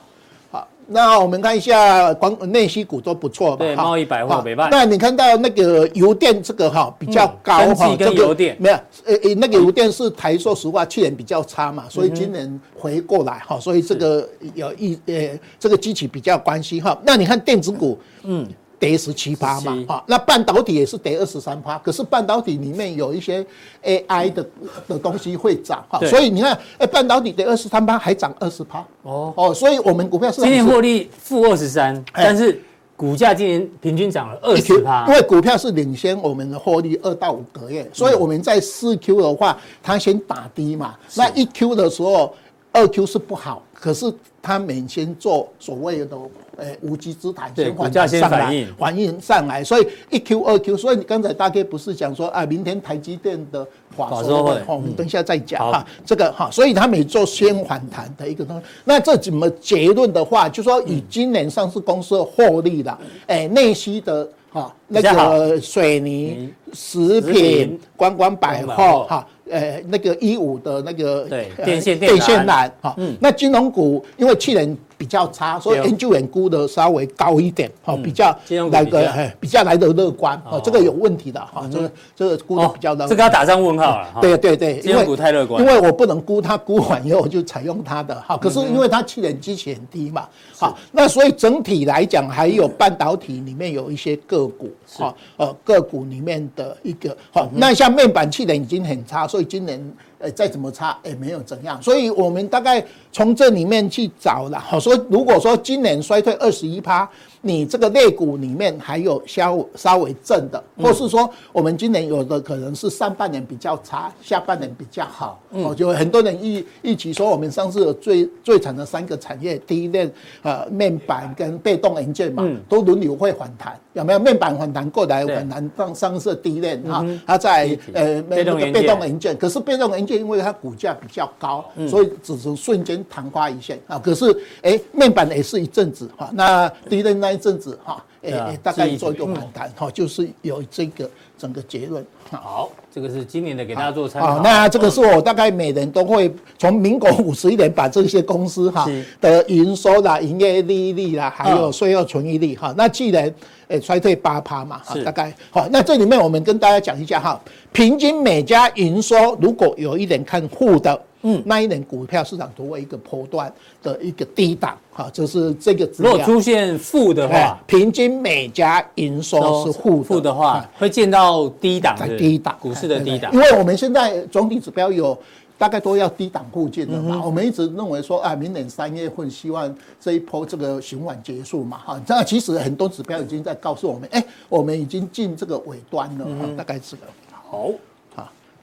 [0.88, 3.66] 那我们看一下光内需股都不错吧？
[3.66, 4.70] 对，贸易百货没办。
[4.72, 16.98] 那你看到那个油电这个哈比较高哈，这个油电没有呃呃，那个油电是台说实话去年比较差嘛，所以今年回过来哈，所以这个有一呃这个机器比较关心哈。
[17.06, 18.48] 那你看电子股，嗯。
[18.80, 23.46] 跌十七趴嘛，哈，那半导体也是跌二十三趴，可是半导体里面有一些
[23.84, 24.46] AI 的
[24.88, 29.34] 的东西会涨，哈，所以你看，哎，半导体跌二十三趴还涨二十趴，哦。
[29.36, 32.62] 哦，所以我们股票是今年获利负二十三，但是
[32.96, 42.36] 股价今年平均涨了二十趴，因为股票是领先我们的获利二到五个月，所以我们在四 Q 的话，它先打低嘛，那一 Q 的时候，
[42.72, 46.18] 二 Q 是不好，可是它每天做所谓的。
[46.58, 53.66] 诶，无稽之谈，先股价先反应，反应上来，所以一 Q 二 Q，所以你刚才大概不是讲说啊，明天台积电的
[53.96, 69.28] 法说会，我们等一下再讲哈，这个哈，所以他每做先反弹的一个东西，那这怎么结论的话，就说以今年上市公司的获利的，诶，内需的哈，那个水泥、食品、观光百货哈。
[69.48, 78.36] 呃，那个一五的那个对电线电线缆哈，那金融股因为去年比较差，所以研究员估的稍微高一点，哈，比较
[78.72, 90.28] 来个比较来的乐观，哦，这个有问题的哈，这个这个估的比较乐观，这个要打上问号了，对对对，因为股太乐观，因为我不能估它估完以后我就采用它的哈，可是因为它去年基期很低嘛，
[90.58, 99.28] 好，那所以整体来讲还有半导体里面有一些个股，哈，呃个股里面的一个，好，那像面板去年已经很差。
[99.28, 101.82] 所以今年，呃，再怎么差，也没有怎样。
[101.82, 104.60] 所以我们大概从这里面去找了。
[104.60, 107.10] 好，说如果说今年衰退二十一趴，
[107.48, 124.18] 你这个肋骨里面还有稍稍微正的，或是说我们今年有的可能是上半年比较差，下半年比较好，哦，就很多人一一起说我们上次有最最惨的三个产业，第一链呃面板跟被动元件嘛，都轮流会反弹，有没有？
[124.18, 134.00] 面板反弹过来，反弹上上次第一链哈，它在呃那个被动元件，可是被动元件因为它股价比较高，所以只是瞬间昙花一现啊。
[134.00, 142.04] 可是哎，面板也是一阵子哈，那第一链那一阵子哈，哎大概做一个反弹哈，就是有这个整个结论。
[142.32, 144.36] 好，这个是今年的，给大家做参考。
[144.36, 148.88] 好，那这个是我大概每人都会从民国五十一年把这些公司哈
[149.22, 152.74] 的营收啦、营业利率啦，还有税后存益率哈。
[152.76, 153.32] 那既然
[153.68, 155.68] 诶衰退八趴嘛，大概好。
[155.70, 157.40] 那这里面我们跟大家讲一下哈，
[157.72, 161.00] 平均每家营收如果有一点看负的。
[161.28, 165.86] 嗯，那一年股票市场都会一个波段的一个低档，哈，就是这个。
[165.98, 173.30] 如果出现负的话，平均每家营收是负负的话，会见到低档的低档股市的低档。
[173.34, 175.18] 因为我们现在总体指标有
[175.58, 182.02] 大概都要低档附近的嘛，我们一直认为说啊，明年三月份希望这一波这个循环结束嘛，哈。
[182.08, 187.02] 那其实很多指标已经在告诉我们，哎，我们已经进这个尾端了，大概是个
[187.50, 187.70] 好。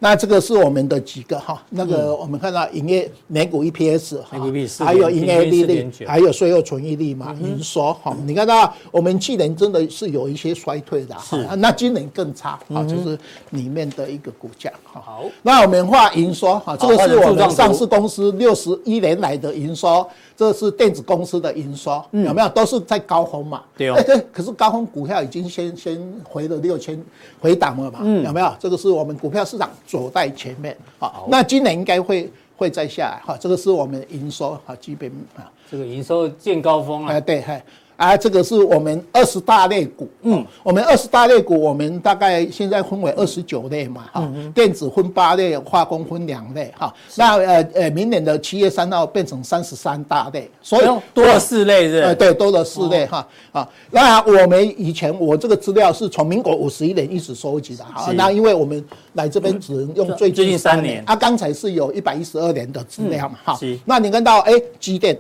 [0.02, 4.36] 那这个是我们的几个哈，那个我们看到营业每股 EPS 哈，
[4.84, 13.16] 还有营业利率，还有税后存益率嘛，营收哈，你看到我们去年真的是有一些衰退的哈，那今年更差啊，就是
[13.50, 15.00] 里面的一个股价哈。
[15.00, 20.04] 好，那我们画营收哈，这个是我们上市公司六十一年来的营收。
[20.42, 22.48] 这是电子公司的营收，有没有？
[22.48, 23.62] 都是在高峰嘛？
[23.76, 24.02] 对哦。
[24.05, 27.00] 对，可是高峰股票已经先先回了六千
[27.40, 28.00] 回档了嘛？
[28.02, 28.52] 嗯有没有？
[28.59, 30.76] 这个是我们股票市场走在前面。
[30.98, 33.22] 好，那今年应该会会再下来。
[33.24, 37.12] 哈，这个是我们营收啊，基本啊，这个营收见高峰了。
[37.12, 37.64] 哎，对，嗨。
[37.96, 65.16] 啊，这个是我们二十大类股，嗯，我们二十大类股，我们大概现在分为二十九类嘛，哈，电子分八类，化工分两类，哈，那呃呃，明年的七月三号变成三十三大类，所以多了四类是，呃，对，多了四类哈，啊，那我们以前我这个资料是从民国五十一年一直收集的，哈，那因为我们来这边只能用最近三年，啊，刚才是有一百一十二年的资料嘛，哈，那你看到哎，机电。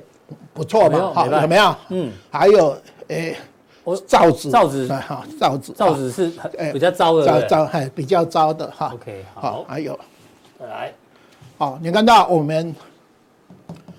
[0.54, 1.74] 不错嘛，好有没有？
[1.88, 2.76] 嗯，还有
[3.08, 3.36] 诶，
[3.84, 4.86] 我造纸，造纸。
[4.88, 6.30] 哈，造纸， 造纸是
[6.72, 8.90] 比较糟的，糟糟还比较糟的哈。
[8.94, 9.98] OK，好，还有。
[10.60, 10.92] 来，
[11.56, 12.74] 好，你看到我们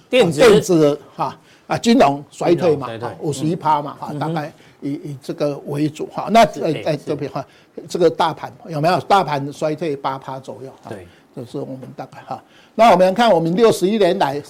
[0.09, 0.39] 电子。
[0.39, 1.35] 电子哈
[1.65, 2.87] 啊，金融衰退嘛，
[3.19, 6.27] 五十一趴嘛哈，大概以以这个为主哈。
[6.31, 7.43] 那诶诶这边哈，
[7.89, 8.99] 这个大盘有没有？
[9.01, 12.41] 大盘衰退八趴左右，对，就是我们大概哈。
[12.75, 14.41] 那我们看我们六十一年来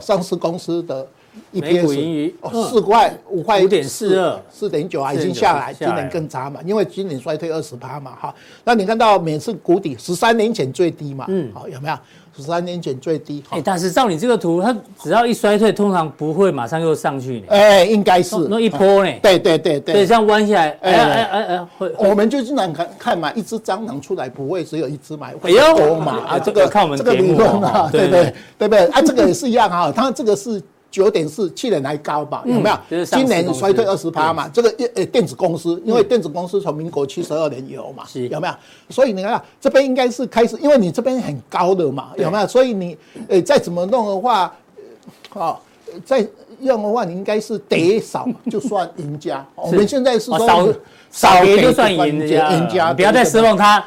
[0.00, 1.06] 上市公司的。
[1.50, 2.34] 每股盈余
[2.70, 8.34] 四块五块五点四二四点九啊，已经下来，今年更差嘛，因为今年衰退二十趴嘛，哈。
[8.64, 11.94] 那你看到每次谷底十三年前最低嘛，嗯，好有没有？
[12.34, 13.44] 十三年前最低。
[13.50, 17.44] 哎，但是照你这个图，它只要一衰退，通常不会马上又上去。
[17.48, 19.12] 哎，应该是那一波呢？
[19.22, 21.92] 对对对对，对，这样弯下来，哎哎哎哎，会。
[21.98, 28.86] 我们就经常看看嘛，一只蟑螂出来不会只有一只嘛，会多嘛啊，这个看我们这个理论啊，对对对不对？
[28.86, 30.62] 啊，这个也是一样啊，它这个是。
[30.92, 32.44] 九点四，去年还高吧？
[32.46, 33.04] 有没有？
[33.06, 34.46] 今年衰退二十趴嘛？
[34.48, 38.04] 这个呃电子公司，因为电子公司从民国七十二年有嘛？
[38.14, 38.54] 有没有？
[38.90, 42.46] 所以你看这边应该是开始，因为你这边很高的嘛，有没有？
[42.46, 42.96] 所以你
[43.28, 44.54] 呃再怎么弄的话，
[45.32, 45.56] 哦，
[46.04, 46.24] 再
[46.62, 49.44] 用的话，你应该是跌少就算赢家。
[49.54, 50.68] 我们现在是说少
[51.10, 53.84] 少跌就算赢家，赢家不要再失望，它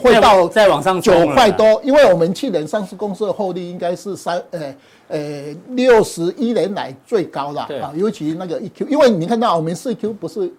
[0.00, 4.74] 会到再往上九块多，因为我们去年上市公司的获利应该是三呃。
[5.08, 10.50] 呃，六十一年来最高了啊，尤其那个一 Q，因为你看到我们四 Q 不是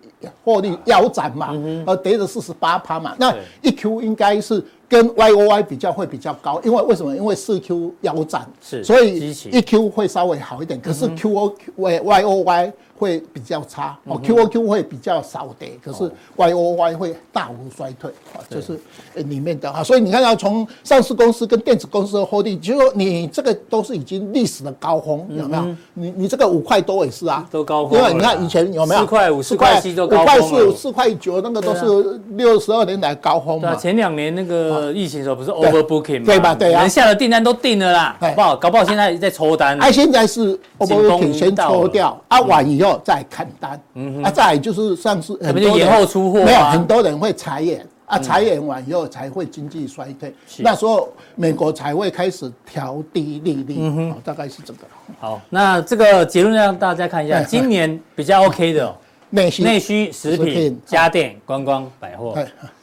[0.44, 7.16] 获利腰斩嘛，呃，跌了四十八趴嘛，那一 Q 应该是跟 Y O Y 比较会比较高，因为为什么？
[7.16, 12.74] 因为四 Q 腰斩，是，所以一 Q 会稍微好一点，可是 Q O Y Y O Y。
[13.04, 18.80] 会比较差哦，Q O Q 会比较少跌，可是 Y O Y 会大幅衰退啊，就是
[19.16, 25.76] 里面的啊，所以你看到从上市公司跟电子公司的获利，就说你这个都是已经历史的高峰，有没有？
[25.94, 28.00] 你你这个五块多也是啊，都高峰。
[28.00, 29.02] 因为你看以前有没有？
[29.02, 30.38] 四块五、四块七都高峰。
[30.38, 33.76] 五块四、四块九那个都是六十二年来高峰嘛。
[33.76, 36.26] 前两年那个疫情的时候不是 overbooking 吗？
[36.26, 36.56] 对吧？
[36.56, 38.56] 对啊，人下的订单都订了啦，好不好？
[38.56, 39.78] 搞不好现在在抽单。
[39.80, 42.93] 哎，现在是 overbooking 先抽掉，啊，晚以后。
[43.04, 54.80] 再砍单，嗯，啊，再就是上市很多延后出货，没有很多人会裁员啊，裁员完以后才会经济衰退，那时候美国才会开始调低利率，嗯哼，大概是这个。
[55.20, 58.96] 好，那这个结论让大家看一下， 今年比较 OK 的，
[59.30, 62.38] 内需、内需、食品、家电、观光、百货、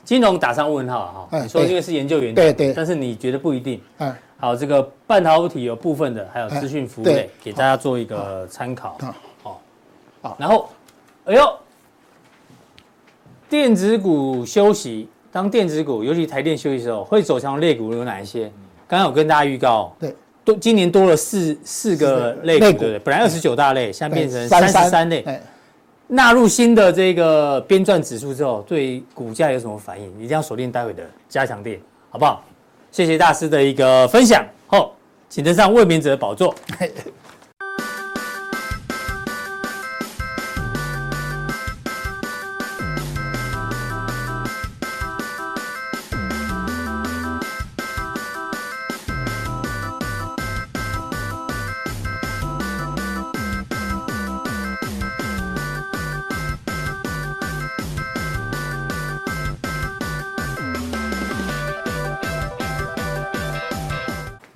[0.04, 1.38] 金融打上问号哈。
[1.42, 3.80] 你说因为是研究员，对对，但是你觉得不一定。
[4.38, 8.96] 好，这个半导体有部分的，还有资讯服务类，给大家做一个参考。
[10.38, 10.68] 然后，
[11.24, 11.58] 哎呦，
[13.48, 18.50] 电子股休息，当电子股尤其台电休息的时候，会走强类股有哪一些？
[18.86, 22.98] 刚刚有跟大家预告，对，多今年多了四四个类股，对不对？
[22.98, 25.24] 本来二十九大类，现在变成三十三类。
[26.12, 30.08] 纳入新的这个编撰指数之后，对股价有什么反应？
[30.16, 31.78] 一定要锁定待会的加强錠，
[32.10, 32.44] 好不好？
[32.90, 34.44] 谢谢大师的一个分享。
[34.66, 34.92] 好，
[35.28, 36.52] 请登上卫冕者的宝座。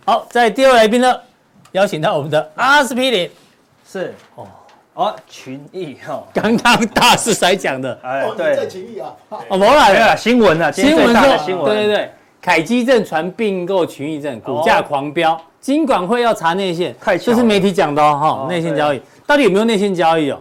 [0.05, 1.19] 好，在第二位来宾呢，
[1.73, 3.31] 邀请到我们的阿司匹林，
[3.91, 4.15] 是。
[4.35, 4.47] 哦。
[4.93, 9.13] 哦群益哦，刚刚大师才讲的，哎对，群益啊，
[9.49, 19.03] 哦，没了，新闻啊，新闻说，新闻，对对对，凯基证传并购群益证，股价狂飙，金管会要查内线，太这是媒体讲的哦，哈，内线交易。
[19.27, 20.41] 到底有没有内线交易哦？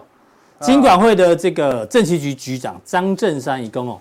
[0.59, 3.99] 金管会的这个政企局局长张振山一公哦，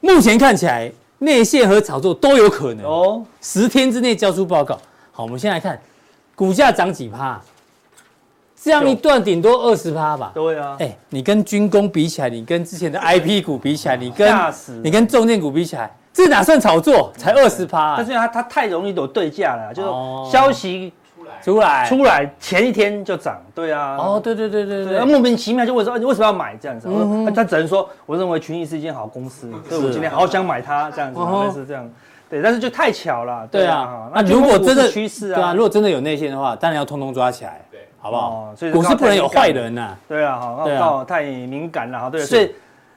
[0.00, 2.86] 目前看起来内线和炒作都有可能。
[2.86, 4.78] 哦，十天之内交出报告。
[5.12, 5.78] 好，我们先来看，
[6.34, 7.38] 股价涨几趴？
[8.56, 10.30] 这样一段顶多二十趴吧。
[10.34, 10.76] 对啊。
[10.78, 14.32] 哎，你跟军工比起来，你跟之前的 IP 股比起来，你跟
[14.82, 17.12] 你跟重电股比起来，这哪算炒作？
[17.18, 17.96] 才二十趴。
[17.96, 20.92] 但是它它太容易有对价了，就是消息
[21.42, 23.38] 出来出来前一天就涨。
[23.54, 23.96] 对啊。
[23.98, 25.04] 哦，对对对对对。
[25.04, 26.88] 莫名其妙就问说，你为什么要买这样子？
[27.34, 31.90] 他只能说，我认为群益是一间好公司，所以我今天好想买它这样子，类似这样。
[32.32, 33.46] 对，但是就太巧了。
[33.48, 38.54] 对啊，那如果真的趋势啊，对啊，如果真的有内线的话，当然要通通抓起来，对，好不好？
[38.56, 39.94] 所以股市不能有坏人呐。
[40.08, 42.08] 对啊，好，到太敏感了哈。
[42.08, 42.50] 对，所以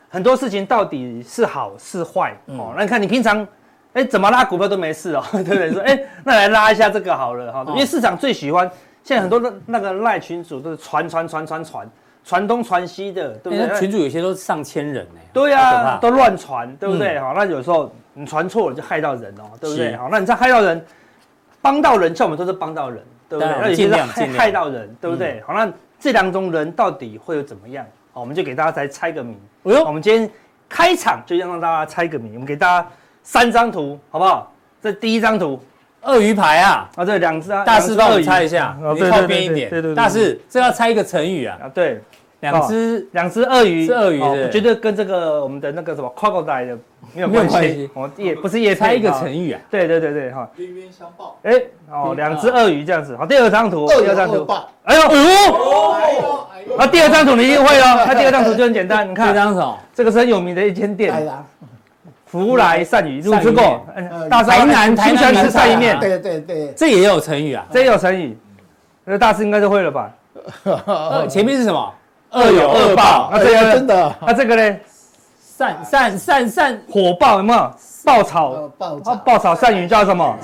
[0.08, 2.74] 很多事情到底是好是坏哦？
[2.78, 3.46] 那你看你平常
[3.92, 5.72] 哎怎么拉股票都没事哦， 对不对？
[5.74, 8.72] 说哎那来拉一下这个好了哈，因为市场最喜欢
[9.04, 11.90] 现在很多的那个赖群主都是传传传传传。
[12.28, 13.80] 传东传西的，对不对？
[13.80, 15.20] 群主有些都是上千人呢。
[15.32, 17.20] 对呀，都乱传，对不对？
[17.20, 19.96] 好，那有时候你传错了就害到人哦，对不对？
[19.98, 20.84] 好，那你再害到人，
[21.62, 23.56] 帮到人，像我们都是帮到人，对不对？
[23.62, 25.44] 那有些是害害到人，对不对？
[25.46, 27.86] 好，那这两种人到底会有怎么样？
[28.14, 29.38] 好，我们就给大家再猜个谜。
[29.66, 30.30] 哎呦，我们今天
[30.70, 32.88] 开场就要让大家猜个谜，我们给大家
[33.22, 34.52] 三张图，好不好？
[34.82, 35.62] 这第一张图，
[36.04, 39.94] 鳄鱼牌啊，啊，这两只啊，大师帮我猜一下，你靠边一点，对对。
[39.94, 42.02] 大师，这要猜一个成语啊啊，对。
[42.52, 46.78] 两只两只鳄鱼是鳄鱼，我觉得跟这个我们的那个什么 crocodile 的
[47.14, 47.90] 没有关系。
[47.94, 49.60] 哦，也不是也猜一个成语啊？
[49.70, 50.50] 对对对对，哈。
[50.58, 51.38] 冤冤相报。
[51.44, 51.54] 哎，
[51.92, 53.16] 哦，两只鳄鱼这样子。
[53.18, 54.48] 好，第二张图，第二张图。
[54.84, 58.04] 哎呦，哎呦，那第二张图你一定会哦。
[58.08, 59.28] 那第二张图就很简单，你看。
[59.30, 59.78] 这张什么？
[59.94, 61.14] 这个是很有名的一间店。
[62.26, 63.86] 福来善鱼，你吃过？
[64.30, 65.98] 大师，台南台南吃鳝鱼面。
[66.00, 67.66] 对对对，这也有成语啊？
[67.72, 68.38] 这也有成语。
[69.06, 70.12] 那大师应该都会了吧？
[71.30, 71.94] 前面是什么？
[72.32, 74.78] 恶有恶报，那这个真的，那这个呢？
[75.58, 77.72] 善善善善火爆有没有？
[78.04, 80.38] 爆炒爆炒爆炒鳝鱼叫什么？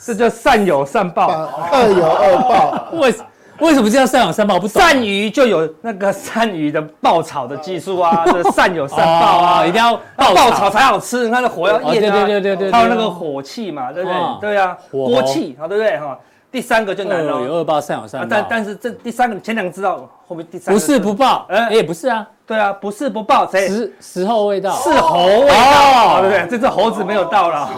[0.00, 1.26] 这叫善有善报，
[1.72, 2.86] 恶有恶报。
[3.00, 3.14] 为
[3.58, 4.56] 为什么叫善有善报？
[4.58, 4.80] 不懂。
[4.80, 11.24] 鳝鱼就有那个鳝鱼的爆炒的技术啊， 这善有善报啊，一定要爆炒才好吃。
[11.26, 14.18] 你看那火要焰啊，对对对对，它有那个火气嘛，对不对？
[14.40, 16.16] 对啊，锅气，啊对不对哈？
[16.50, 18.26] 第三个就难了，有二报三有三报。
[18.28, 20.08] 但但是这第三个前两个知道。
[20.26, 26.46] 后面第三不是不报，哎，也不是啊，对啊，不是不报，谁时时候未到，是猴未到，对不对？
[26.50, 27.70] 这只猴子没有到了，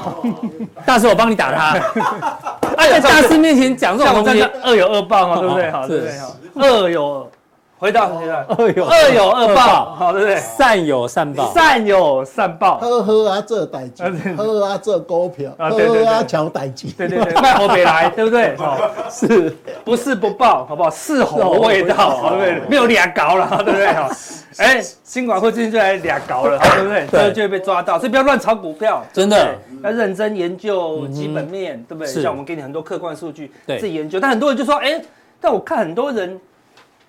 [0.85, 1.79] 大师我帮你打他，
[2.77, 5.71] 在大师面前讲这种东西，恶有恶报嘛，对不对？
[5.71, 6.19] 好，对不对？
[6.19, 7.31] 好，恶有。
[7.81, 10.37] 回到回到，恶有恶有恶报，好对不对？
[10.37, 12.77] 善有善报，善有善报。
[12.77, 14.03] 呵呵啊，这代志，
[14.37, 16.89] 呵呵啊，这股票，呵呵啊，乔代志。
[16.89, 18.55] 对对对，卖猴别来，对不对？
[18.61, 18.79] 好，
[19.11, 20.67] 是不是不报？
[20.67, 20.91] 好不好？
[20.91, 22.63] 是猴味道，对不对？
[22.69, 23.87] 没有俩搞了，对不对？
[23.95, 24.11] 好，
[24.61, 27.07] 哎，新管会最近就来俩搞了，对不对？
[27.11, 32.23] 这就会被抓到，所以不要乱炒股票，真的要认真研究基本面，对不对？
[32.23, 34.21] 像我们给你很多客观数据，自己研究。
[34.21, 35.01] 但很多人就说，哎，
[35.41, 36.39] 但我看很多人。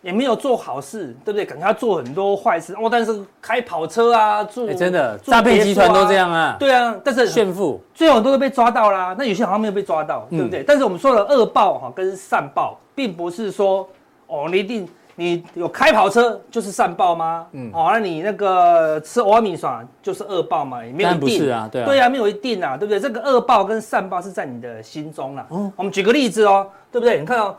[0.02, 1.46] 也没有做好事，对不对？
[1.46, 6.56] 感觉他做很多坏事哦，但是开跑车啊，做真的诈骗集团都这样啊。
[6.60, 9.16] 对啊，但是炫富，最后很多都被抓到啦。
[9.18, 10.64] 那有些好像没有被抓到，对不对？
[10.64, 13.88] 但是我们说的恶报哈，跟善报，并不是说
[14.26, 17.46] 哦，你一定你有开跑车就是善报吗？
[17.52, 20.84] 嗯，哦，那你那个吃欧米耍就是恶报吗？
[20.84, 23.00] 也没有一定，不是啊，对啊，对啊，没有一定啊，对不对？
[23.00, 25.46] 这个恶报跟善报是在你的心中啦。
[25.52, 27.20] 嗯，我们举个例子哦，对不对？
[27.20, 27.56] 你看、哦、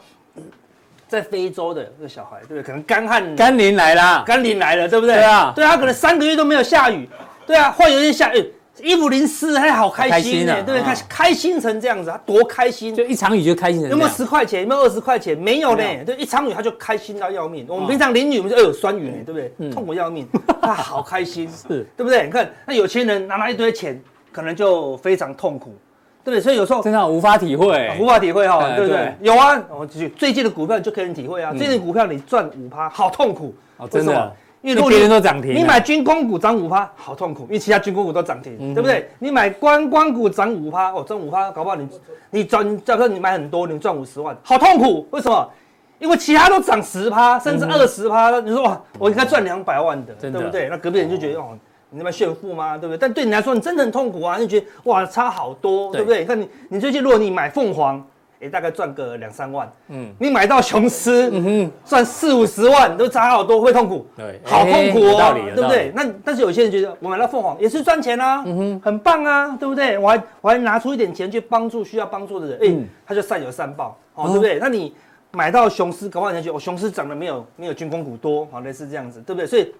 [1.12, 2.62] 在非洲的这个小孩，对不对？
[2.62, 5.16] 可能干旱，甘霖来了，甘霖来了，对不对？
[5.16, 7.06] 对啊，对啊，可能三个月都没有下雨，
[7.46, 8.50] 对啊，忽然有一天下雨。
[8.80, 10.82] 衣服淋湿，他好开心呢，对不对？
[10.82, 12.92] 开开心成这样子，他多开心！
[12.92, 13.90] 就一场雨就开心成这样。
[13.90, 14.62] 有没有十块钱？
[14.62, 15.38] 有没有二十块钱？
[15.38, 17.66] 没有呢，对，一场雨他就开心到要命。
[17.68, 19.70] 我们平常淋雨，我们就哎呦酸雨呢，对不对？
[19.70, 20.26] 痛苦要命，
[20.62, 22.24] 他好开心，是对不对？
[22.24, 24.02] 你看那有钱人拿了一堆钱，
[24.32, 25.76] 可能就非常痛苦，
[26.24, 26.40] 对不对？
[26.40, 29.14] 所以有时候真的无法体会，无法体会哈，对不对？
[29.20, 33.54] 有啊，我最近的股票就可以体会啊，最近的股票你赚五趴，好痛苦，
[33.90, 34.32] 真的。
[34.62, 39.10] 因为别人都涨停，你买军工股涨五趴，好痛苦，因为其他军工股都涨停，嗯、对不对？
[39.18, 41.88] 你买观光股涨五趴，哦，赚五趴，搞不好你
[42.30, 45.50] 你赚，假设你买很多，你赚五十万，好痛苦，为什么？
[45.98, 50.68] 因为其他都涨十趴，甚至二十趴，嗯、你说哇，我应该赚两百万的，的对不对？
[50.68, 51.58] 那隔壁人就觉得哦，
[51.92, 52.76] 你那边炫富吗？
[52.76, 52.98] 对不对？
[52.98, 56.20] 但对你来说，你真的很痛苦啊，你就觉得哇，差好多，对，对不对？
[56.20, 58.04] 你看你你最近如果你买凤凰。
[58.42, 65.92] 也大概赚个两三万，嗯，你买到雄狮，嗯哼，赚四五十万都差好多，会痛苦，对，好痛苦哦，对不对？
[65.94, 69.96] 那但是有些人觉得我买到凤凰也是赚钱啊，嗯哼，很棒啊，对不对？
[69.96, 74.58] 我还我还拿出一点钱去帮助需要帮助的人，哎，他就善有善报，哦，对不对？
[74.58, 74.92] 那你
[75.30, 79.46] 买到雄狮，搞不好人家觉得我雄狮涨得没有没有军工股多，好类似这样子，对不对？
[79.46, 79.72] 所以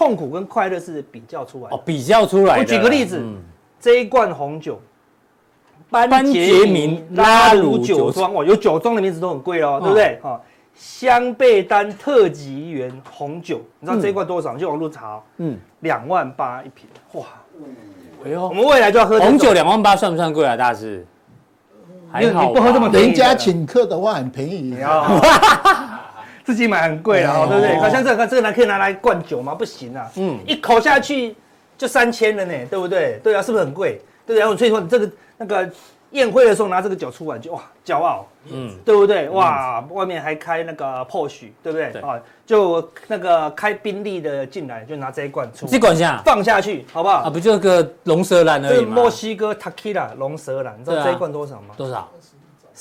[0.00, 2.56] 痛苦跟快乐是比较出来，哦，比较出来。
[2.56, 3.22] 我举个例子，
[3.78, 4.80] 这一罐红酒。
[5.90, 10.18] 班杰明拉鲁酒庄哇，有酒庄的名字都很贵哦，对不对？
[10.22, 10.40] 哈，
[10.74, 14.54] 香贝丹特级园红酒，你知道这一罐多少？
[14.54, 17.26] 你去网络查，嗯，两万八一瓶，哇，
[18.24, 21.06] 哎呦，我们未来就要喝红酒，两万八算不算贵啊，大师？
[22.10, 24.74] 还好，你不喝这么人家请客的话很便宜，
[26.44, 27.76] 自己买很贵啊，对不对？
[27.78, 29.54] 好像这个这个可以拿来灌酒吗？
[29.54, 31.34] 不行啊，嗯，一口下去
[31.78, 33.20] 就三千了呢，对不对？
[33.22, 34.00] 对啊，是不是很贵？
[34.26, 35.10] 对，然后所以说你这个。
[35.42, 35.66] 那个
[36.10, 39.26] 宴会的时候拿这个酒出来就哇骄傲，嗯，对不对？
[39.30, 41.86] 哇，外面还开那个 Porsche，对不对？
[42.02, 47.20] 啊，就那个开宾利的进来就拿这一罐出，这罐下放下去，好不好？
[47.20, 48.96] 啊，不就个龙舌兰而已吗？
[48.96, 51.74] 墨西哥 Tequila 龙舌兰，你知道这一罐多少吗？
[51.74, 52.06] 多少？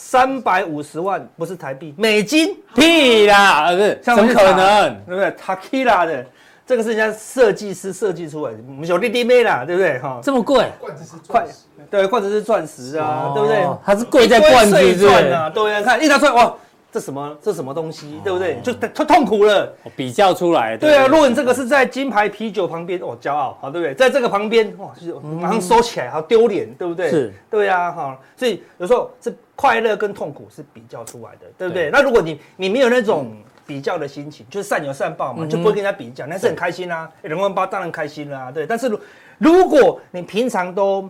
[0.10, 2.58] 三百五十万，不是台币，美金？
[2.74, 4.96] 屁啦，不是，怎么可能？
[5.06, 6.26] 对不对？Tequila 的。
[6.66, 10.00] 这个是人家设计师设计出来的，我们小弟弟妹啦，对不对？
[10.00, 11.54] 哈，这么贵，罐子是钻石，
[11.92, 13.64] 对，罐子是钻石啊，对不对？
[13.86, 16.56] 它是贵在罐子，对啊，对，看一拿出来，哇，
[16.92, 17.38] 这什么？
[17.40, 18.20] 这什么东西？
[18.24, 18.60] 对不对？
[18.64, 19.72] 就太痛苦了。
[19.96, 21.06] 比较出来，对啊。
[21.06, 23.94] 如果你这个是在金牌啤酒旁边，哦，骄傲，好，对不对？
[23.94, 24.92] 在这个旁边，哇，
[25.40, 27.10] 马上收起来，好丢脸，对不对？
[27.12, 28.18] 是，对啊，哈。
[28.36, 31.90] 所以有时候是快乐跟痛苦是比较出来的，对不对？
[31.92, 33.36] 那如果你你没有那种。
[33.70, 37.08] 比较的心情就是善有善报嘛，就不会跟人家比较，那是很开心啊。
[37.22, 38.66] 人文包当然开心啦，对。
[38.66, 39.00] 但是如
[39.38, 41.08] 如果你平常都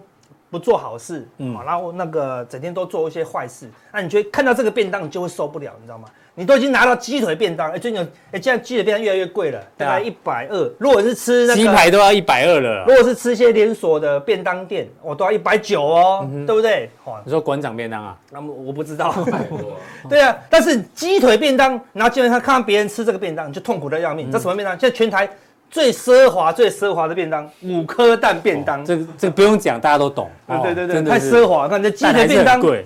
[0.49, 6.09] 不做好事，嗯，然后那个整天都做一些坏事，那你觉得看到这个便当你就会受不了，你知道吗？
[6.39, 7.99] 你都已经拿到鸡腿便当，哎，最近
[8.31, 10.71] 哎，现在鸡腿便当越来越贵了，大概一百二。
[10.77, 12.85] 如果是吃那个鸡排都要一百二了。
[12.87, 16.89] 如果是吃一些连锁的便当店，我都要一百九哦，对不对？
[17.25, 18.17] 你说馆长便当啊？
[18.31, 19.13] 那么我不知道。
[20.07, 24.31] 对啊，但是鸡腿便当，然后基本上看到别人吃这个便当，你就痛苦的要命。
[24.31, 24.79] 这什么便当？
[24.79, 25.29] 现在全台
[25.69, 28.85] 最奢华、最奢华的便当，五颗蛋便当。
[28.85, 30.29] 这个这个不用讲，大家都懂。
[30.63, 31.67] 对对对，太奢华。
[31.67, 32.85] 看这鸡腿便当，贵。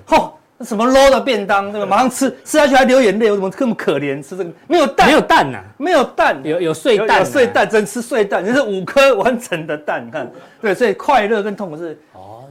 [0.61, 1.87] 什么 low 的便当，对吧？
[1.87, 4.21] 马上吃，吃下去还流眼泪，我怎么这么可怜？
[4.23, 10.29] 吃这个没有蛋，没有蛋呐，没有蛋，有有碎蛋，有碎蛋，真吃碎蛋，你是五颗完整的蛋，你看，
[10.61, 11.97] 对，所以快乐跟痛苦是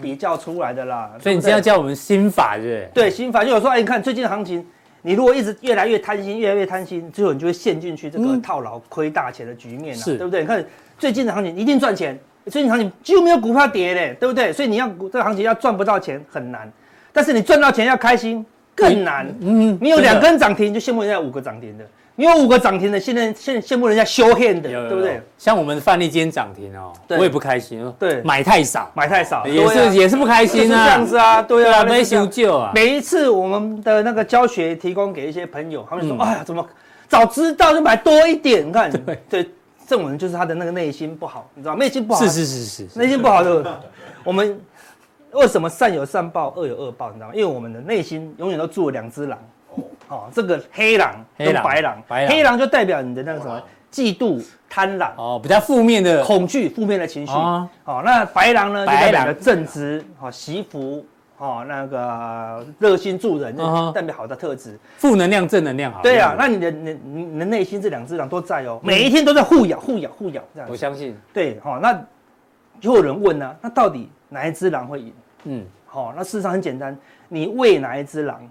[0.00, 1.10] 比较出来的啦。
[1.20, 2.90] 所以你这样教我们心法，是不是？
[2.92, 4.66] 对，心法就有说，哎，你看最近的行情，
[5.00, 10.40] 你如果一直越来越贪心，越来越贪心，最后你就会陷进去这个套牢、亏大钱的局面了，对不对？
[10.40, 10.62] 你看
[10.98, 14.52] 最近的行情一定赚钱，最近行情几乎没有股票跌嘞，对不对？
[14.52, 16.70] 所以你要这个行情要赚不到钱很难，
[17.12, 18.44] 但是你赚到钱要开心。
[18.74, 21.84] 更难，嗯，你有两根涨停就羡慕人家五个涨停的，
[22.16, 25.20] 你有五个涨停的，现在现羡慕人家修线的，对不对？
[25.36, 32.72] 像我们范例今天涨停哦，我也不开心哦，对，买太少，买太少，也是也是不开心啊，这样子啊，对啊，没修救啊。
[32.74, 36.66] 每一次我们的那个教学提供给一些朋友，他们说，哎呀，怎么
[37.10, 38.66] 早知道就买多一点？
[38.66, 39.22] 你看， 对。
[39.28, 39.50] 对，
[39.86, 43.80] 这种人就是他的那个内心不好，你知道，内心不好，是是是是，内心不好的，
[44.24, 44.58] 我们。
[45.32, 47.08] 为什么善有善报，恶有恶报？
[47.10, 47.32] 你知道吗？
[47.34, 49.38] 因为我们的内心永远都住了两只狼。
[50.08, 53.58] 哦，这个黑狼跟白狼，黑狼就代表你的那个什么
[53.90, 57.32] 嫉妒、贪婪哦，比较负面的恐惧、负面的情绪。
[57.32, 61.02] 哦，那白狼呢，就代表了正直、好惜福、
[61.38, 63.56] 哦，那个热心助人，
[63.94, 66.02] 代表好的特质，负能量、正能量，好。
[66.02, 70.68] 对啊，那你的你你的内心这两只狼都在哦，每一天都在互咬、互咬、互咬这样。
[70.70, 71.16] 我相信。
[71.32, 71.98] 对，哈，那
[72.78, 75.14] 就有人问呢，那到底哪一只狼会赢？
[75.44, 76.96] 嗯，好，那事实上很简单，
[77.28, 78.48] 你喂哪一只狼，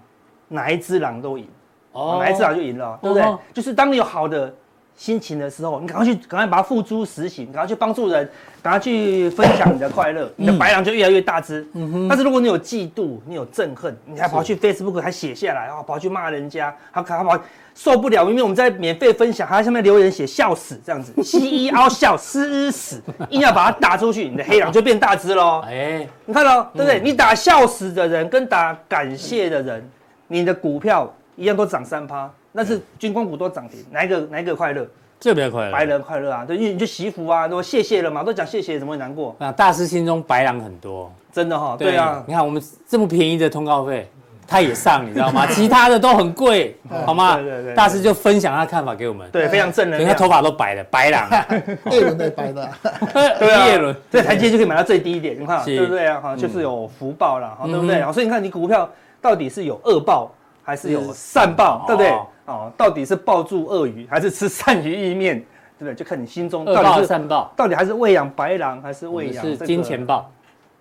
[0.48, 1.48] 哪一只狼都赢，
[1.92, 3.36] 哦，哪一只狼就赢了，对不对？
[3.52, 4.54] 就是当你有好的。
[4.96, 8.28] 心情的时候，你赶快去，赶快把它付诸实行，赶快去帮助人，
[8.62, 11.66] 赶快去分享你的快乐，你的白狼就越来越大只。
[11.72, 12.08] 嗯哼。
[12.08, 17.38] 但是如果你有嫉妒，你有憎恨，你还跑去 Facebook 还写下来啊，跑去骂人家，还还跑
[17.74, 25.62] 受不了，明明我们在免费分享，还在下面留言写笑死这样子， C E 凹笑死死，硬要把它打出去，你的黑狼就变大只喽。
[25.66, 27.00] 哎，你看到对不对？
[27.00, 29.90] 你打笑死的人跟打感谢的人，
[30.28, 32.30] 你的股票一样都涨三趴。
[32.52, 34.86] 那是军工股都涨停，哪一个哪一个快乐？
[35.18, 36.44] 这比较快乐，白人快乐啊！
[36.44, 39.34] 对，因为你就祈福啊，都谢谢了嘛，都讲谢谢，怎么会难过？
[39.38, 41.76] 啊，大师心中白狼很多，真的哈。
[41.78, 44.10] 对啊，你看我们这么便宜的通告费，
[44.48, 45.46] 他也上，你知道吗？
[45.54, 46.76] 其他的都很贵，
[47.06, 47.36] 好吗？
[47.36, 47.74] 对对对。
[47.74, 50.10] 大师就分享他的看法给我们，对，非常正能量。
[50.10, 51.28] 他头发都白了，白狼，
[51.92, 52.68] 叶伦的白的，
[53.38, 56.20] 对啊，叶伦，这台阶就可以买到最低一点，你看，对不对啊？
[56.20, 58.02] 哈，就是有福报了，对不对？
[58.12, 58.90] 所以你看，你股票
[59.20, 60.34] 到底是有恶报
[60.64, 62.12] 还是有善报，对不对？
[62.44, 65.38] 哦，到底是抱住鳄鱼，还是吃鳝鱼意面，
[65.78, 65.94] 对不对？
[65.94, 70.30] 就看你心中到底是善报，到底还是喂养白狼，还是喂养是金钱豹，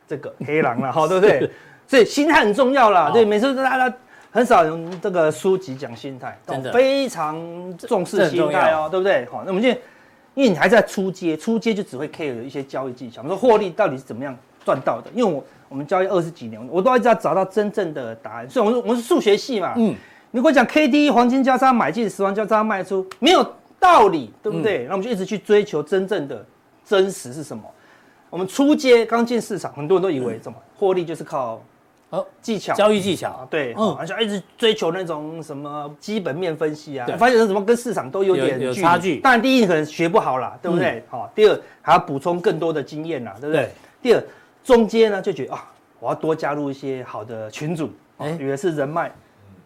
[0.07, 1.49] 这个黑狼了，哈，对不对？
[1.88, 3.12] 所以心态很重要啦。
[3.12, 3.93] 对，每次大家
[4.32, 7.38] 很少用这个书籍讲心态，真的非常
[7.78, 9.26] 重视心态哦，对不对？
[9.26, 9.80] 好，那我们现在，
[10.34, 14.36] 因为你还在初阶，初阶就只会 care 有一些交易技巧，我们说获利到底是怎么样
[14.66, 15.12] 赚到的？
[15.14, 18.49] 因为我我们交易二十几年，我都一直要找到真正的答案。
[18.49, 19.93] 所以，我们我们是数学系嘛，嗯。
[20.32, 23.45] 如果讲 K D 黄金交叉买进，死亡交叉卖出，没有
[23.79, 24.86] 道理，对不对？
[24.86, 26.45] 那、嗯、我们就一直去追求真正的
[26.86, 27.63] 真实是什么？
[28.29, 31.61] 我们初阶刚进市场，很多人都以为怎么获利就是靠
[32.11, 39.17] 哦技巧、交易技巧，对，嗯，而且一直追求那种什么基本面分析啊，对发现什么跟市场都有点差距。
[39.19, 41.03] 当然，第一你可能学不好啦，对不对？
[41.09, 43.63] 好、嗯，第二还要补充更多的经验啦，对不对？
[43.65, 43.71] 对
[44.01, 44.23] 第二
[44.63, 45.69] 中阶呢就觉得啊，
[45.99, 49.11] 我要多加入一些好的群组，哎，以为是人脉，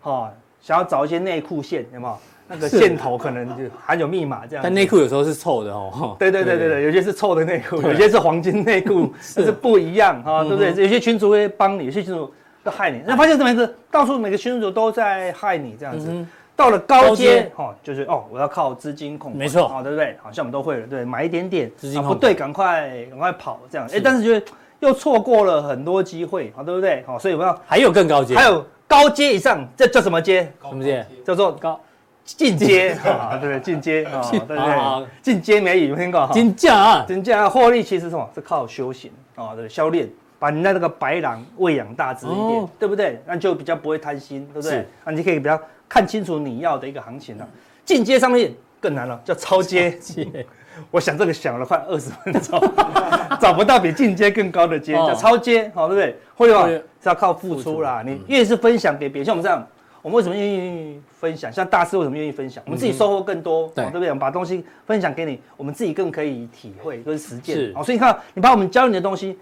[0.01, 0.33] 哈。
[0.65, 2.17] 想要找一些内裤线，有没有？
[2.47, 4.63] 那个线头可能就含有密码这样。
[4.63, 6.15] 但内裤有时候是臭的哦。
[6.17, 10.69] 对对对对对，有些是臭的内裤，有些是黄金内裤， 是不一样哈，对不对？
[10.69, 12.99] 有些群主会帮你，有些群主会害你。
[13.05, 13.75] 那发现什么意思？
[13.91, 16.25] 到处每个群主都在害你这样子。
[16.55, 20.17] 到了高阶，哦，就是哦，我要靠资金控，没错，好，对不对？
[20.23, 23.87] 好像我们都会了，对，买一点点，资金不对，赶快赶快跑这样。
[23.93, 24.45] 哎，但是觉得
[24.79, 27.03] 又错过了很多机会，好，对不对？
[27.05, 28.65] 好，所以我要还有更高阶，还有。
[28.87, 30.51] 高阶以上，这叫什么阶？
[30.61, 31.05] 什么阶？
[31.25, 31.79] 叫做高
[32.23, 33.59] 进阶 啊，对不对？
[33.59, 35.07] 进阶 啊，对不对？
[35.21, 36.33] 进阶美语有听过哈？
[36.33, 38.29] 金价啊，金价获利其实是什么？
[38.33, 40.09] 是靠修行啊，对，修炼，
[40.39, 43.21] 把你的那个白狼喂养大只一点，对不对？
[43.25, 44.85] 那就比较不会贪心，对不对？
[45.03, 45.59] 啊，你可以比较
[45.89, 47.47] 看清楚你要的一个行情了。
[47.83, 48.51] 进阶上面
[48.85, 49.97] 更难了，叫超阶。
[50.91, 52.61] 我想这个想了快二十分钟，
[53.41, 56.15] 找不到比进阶更高的阶，叫超阶，好，对不对？
[56.35, 58.03] 会话是要靠付出啦。
[58.05, 59.65] 你越是分享给别人，像我们这样，
[60.03, 61.51] 我们为什么愿意分享？
[61.51, 62.63] 像大师为什么愿意分享？
[62.67, 64.09] 我们自己收获更多，对不对？
[64.09, 67.73] 我们把东西分享给你，我们自己更可以体会跟实践。
[67.73, 69.39] 好，所以你看，你把我们教你的东西，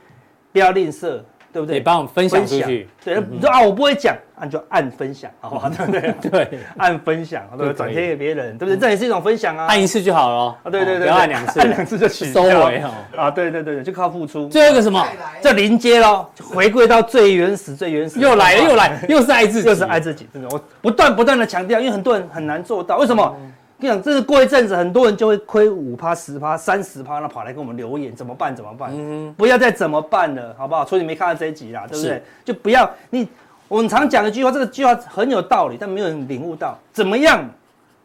[0.54, 1.20] 不要吝啬。
[1.54, 1.80] 对不对？
[1.80, 2.90] 帮我们分享出去。
[3.06, 5.70] 对，你说啊，我不会讲，那就按分享， 好不好？
[5.70, 6.14] 对不对？
[6.32, 7.74] 对，按分享，对不对？
[7.74, 8.78] 转贴给别人，对不对？
[8.78, 9.68] 这也是一种分享啊。
[9.68, 10.58] 按一次就好了。
[10.64, 12.44] 啊，对对对，不要按两次，按两次就取消。
[12.44, 12.92] 收尾哈。
[13.16, 14.48] 啊，对对对，就靠付出。
[14.48, 15.08] 最后一个什么？
[15.42, 18.20] 这临接喽，回归到最原始、最原始。
[18.20, 20.28] 又来了，又来，又是爱自己，又是爱自己。
[20.34, 22.98] 真的，我不断不断的强调，因为很多人很难做到。
[22.98, 23.36] 为什么？
[23.84, 28.56] 跟你讲，这是过一阵子，很多人就会亏五趴、十趴、三十趴，那跑来跟我们留言，怎么办？
[28.56, 28.90] 怎么办？
[28.94, 30.86] 嗯，不要再怎么办了，好不好？
[30.86, 32.24] 所以你没看到这一集啦，对不对？
[32.46, 33.28] 就不要你。
[33.70, 37.44] 我们常讲一句话，这个句话很有道理，但没有人领悟到，怎么样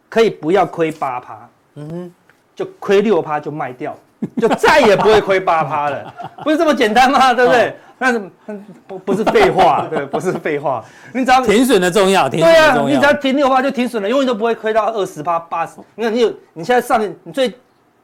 [0.08, 1.48] 可以不要亏八趴？
[1.74, 2.12] 嗯哼，
[2.56, 3.94] 就亏六趴就卖掉，
[4.38, 7.34] 就再也不会亏八趴了， 不是这么简单吗？
[7.34, 7.76] 对不对？
[7.98, 10.84] 哦但是不不是废话，对，不是废话。
[11.12, 15.74] 你只要停损的重要，停损对啊，你只要停六趴就停损了，永远都不会亏到二十趴、八十。
[15.96, 17.52] 你看你有，你现在上面你最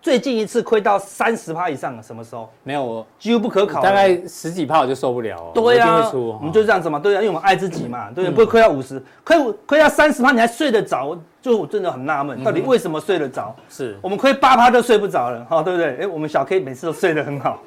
[0.03, 2.51] 最近一次亏到三十趴以上了，什么时候？
[2.64, 3.80] 没有，我几乎不可考。
[3.80, 5.51] 大概十几趴我就受不了。
[5.55, 13.55] 对啊，我们就这样子嘛，对啊，因为我们爱自己嘛，对，不会亏到五十，亏亏到三十趴你还睡得着，就我真的很纳闷，到底为什么睡得着？
[13.70, 15.99] 是我们亏八趴都睡不着了，哈，对不对？
[16.03, 17.62] 哎，我们小 K 每次都睡得很好。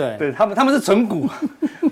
[0.00, 1.28] 对，对他们他们是存股，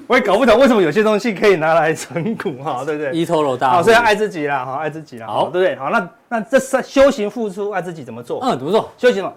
[0.07, 3.13] 我也搞不懂为什么有些东西可以拿来存股哈，对不对？
[3.13, 5.77] 一头老大，好，所以要爱自己啦，好，爱自己啦，好，对不对？
[5.77, 8.41] 好，那那这是修行付出，爱自己怎么做？
[8.43, 8.91] 嗯，怎么做？
[8.97, 9.33] 修行嘛，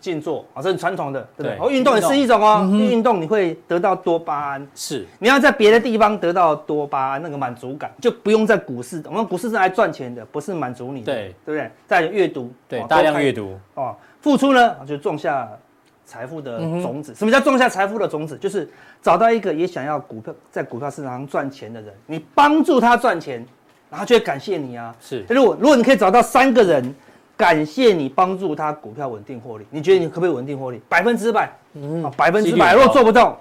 [0.00, 1.56] 静坐啊，这是传统的，对不对？
[1.58, 9.02] 哦运动也是一种哦，运动你会得到多巴胺，是你要在别的地方得到多巴胺那个满足感，就不用在股市。
[9.06, 11.70] 我们股市是来赚钱的，不是满足你的，对对不对？
[11.86, 15.48] 在阅读，对大量阅读哦，付出呢就种下
[16.10, 17.14] 财富的种子。
[17.14, 18.36] 什么叫种下财富的种子？
[18.38, 18.68] 就是
[19.00, 23.46] 找到一个也想要股票在股票市场上赚钱的人，你帮助他赚钱，
[23.88, 24.94] 然后就会感谢你啊。
[25.00, 26.94] 是，如果如果你可以找到三个人。
[27.40, 30.78] 感谢你帮助他股票稳定获利，你觉得你可不可以稳定获利？
[30.90, 32.74] 百分之百，嗯，百分之百。
[32.74, 33.40] 如果做不到，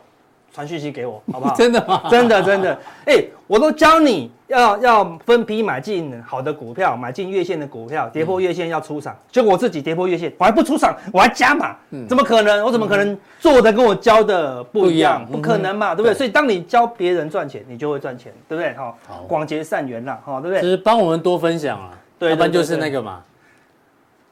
[0.59, 1.55] 传讯息给我， 好不好？
[1.55, 2.03] 真的吗？
[2.11, 2.73] 真的真的。
[3.05, 9.15] 哎、欸，我都教你要要分批买进好的股票，买进月线的股票，跌破月线要出场。
[9.31, 11.77] 结果我自己跌破月线，我还不出场，我还加码，
[12.09, 12.65] 怎么可能？
[12.65, 15.25] 我怎么可能做的跟我教的不一样？
[15.31, 16.13] 不可能嘛，对不对？
[16.13, 18.73] 所以当你教别人赚钱，你就会赚钱，对不对？
[18.73, 18.93] 哈，
[19.29, 20.61] 广结善缘啦，哈，对不对？
[20.61, 23.21] 就是帮我们多分享啊，对，要不然就是那个嘛。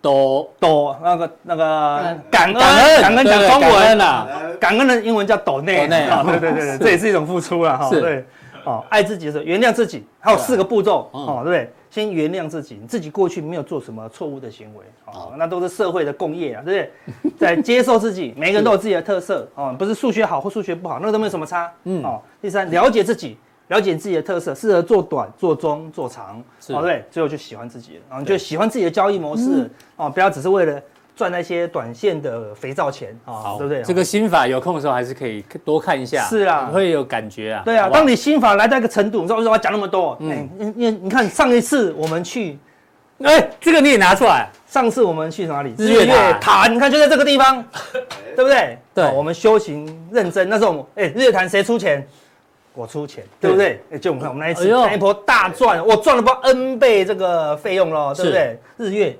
[0.02, 3.26] 抖抖那个那个感恩感恩。
[3.26, 3.98] 讲中文。
[3.98, 4.28] 呐，
[4.60, 7.90] 感恩的英文叫抖内，对对对对， 这也是一种付出了哈。
[7.90, 8.26] 对，
[8.64, 11.72] 哦，爱自己的时候，原谅自己，还有四个步骤哦，对不对？
[11.90, 16.92] 先原谅自己，你自己过去没有做什么错误的行为，哦，那都是社会的共业啊，对
[17.24, 17.32] 不对？
[17.38, 21.72] 再接受自己，每个人都有自己的特色哦，不是数学好或数学不好，那个都没有什么差。
[21.86, 23.38] 嗯，哦，第三，了解自己。
[23.68, 26.42] 了解自己的特色，适合做短、做中、做长，
[26.72, 30.82] 好哦，对，最后就喜欢自己了，然后就喜欢自己的交易模式，嗯、哦，不要只是为了
[31.16, 33.84] 赚那些短线的肥皂钱，啊、哦，对不对？
[33.84, 37.62] 这个心法有空的时候还是可以多看一下，是啊，会有感觉啊。
[37.66, 40.16] 对啊，当你心法来到一个程度，你知道为什么要讲那么多？
[40.22, 42.58] 嗯，你你你看上一次我们去，
[43.22, 45.74] 哎，这个你也拿出来，上次我们去哪里？
[45.78, 47.62] 日月潭，你看就在这个地方，
[48.34, 48.78] 对不对？
[48.94, 52.08] 对、哦，我们修行认真，那时候，哎，日月潭谁出钱？
[52.78, 53.82] 我出钱，对不对？
[53.92, 58.60] 哎，就我们看我们那一次那一波大赚，我赚了不 N 倍这个费用喽，对不对？
[58.78, 59.18] 日月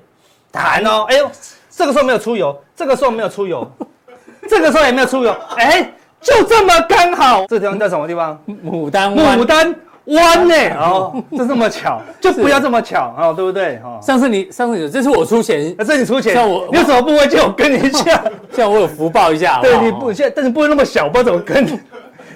[0.52, 1.28] 潭哦，哎呦，
[1.68, 3.68] 这个时候没有出油，这个时候没有出油，
[4.48, 7.44] 这个时候也没有出油，哎，就这么刚好。
[7.48, 8.40] 这个地方在什么地方？
[8.46, 9.36] 牡丹湾。
[9.36, 10.54] 牡丹湾呢？
[10.78, 13.76] 哦，就这么巧， 就不要这么巧啊，对不对？
[13.78, 21.66] 哈，上次你上次你，这是我出钱，这是你出钱，像我，你有什么部位就我跟你讲， 像我有福报一下，对，你不现在，但是不会那么小，不知道怎么跟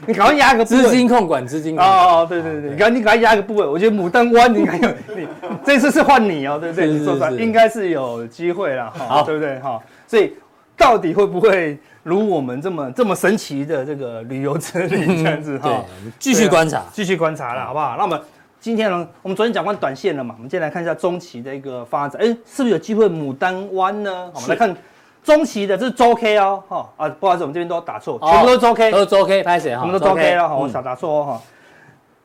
[0.07, 0.13] 你。
[0.13, 5.27] 你赶快压个资金控管，资金控管哦，对对对，你赶你赶快压个部位，我觉得牡丹湾你还有你
[5.65, 6.87] 这次是换你哦，对不对？
[6.87, 9.59] 你说出来应该是有机会了，哈，对不对？
[9.61, 10.33] 哈，所以
[10.77, 15.85] 到底会不会如我们这么这么神奇的这个旅游之旅这样子 哈？
[16.19, 17.95] 继续观察，继续观察了，好不好？
[17.97, 18.21] 那我们
[18.61, 24.31] 今天呢，我们昨天讲完短线了嘛，我们今天来看一下中期的一个发展，哎，是不是有机会牡丹湾呢？
[24.35, 24.75] 我们来看。
[25.23, 29.83] 中期的这是周 K 哦，哈啊，不好意思，我们这边都打错，全部都是周 K，都是周 K，拍谁哈？
[29.83, 31.43] 我们都周 K 了哈，我少打错哦哈。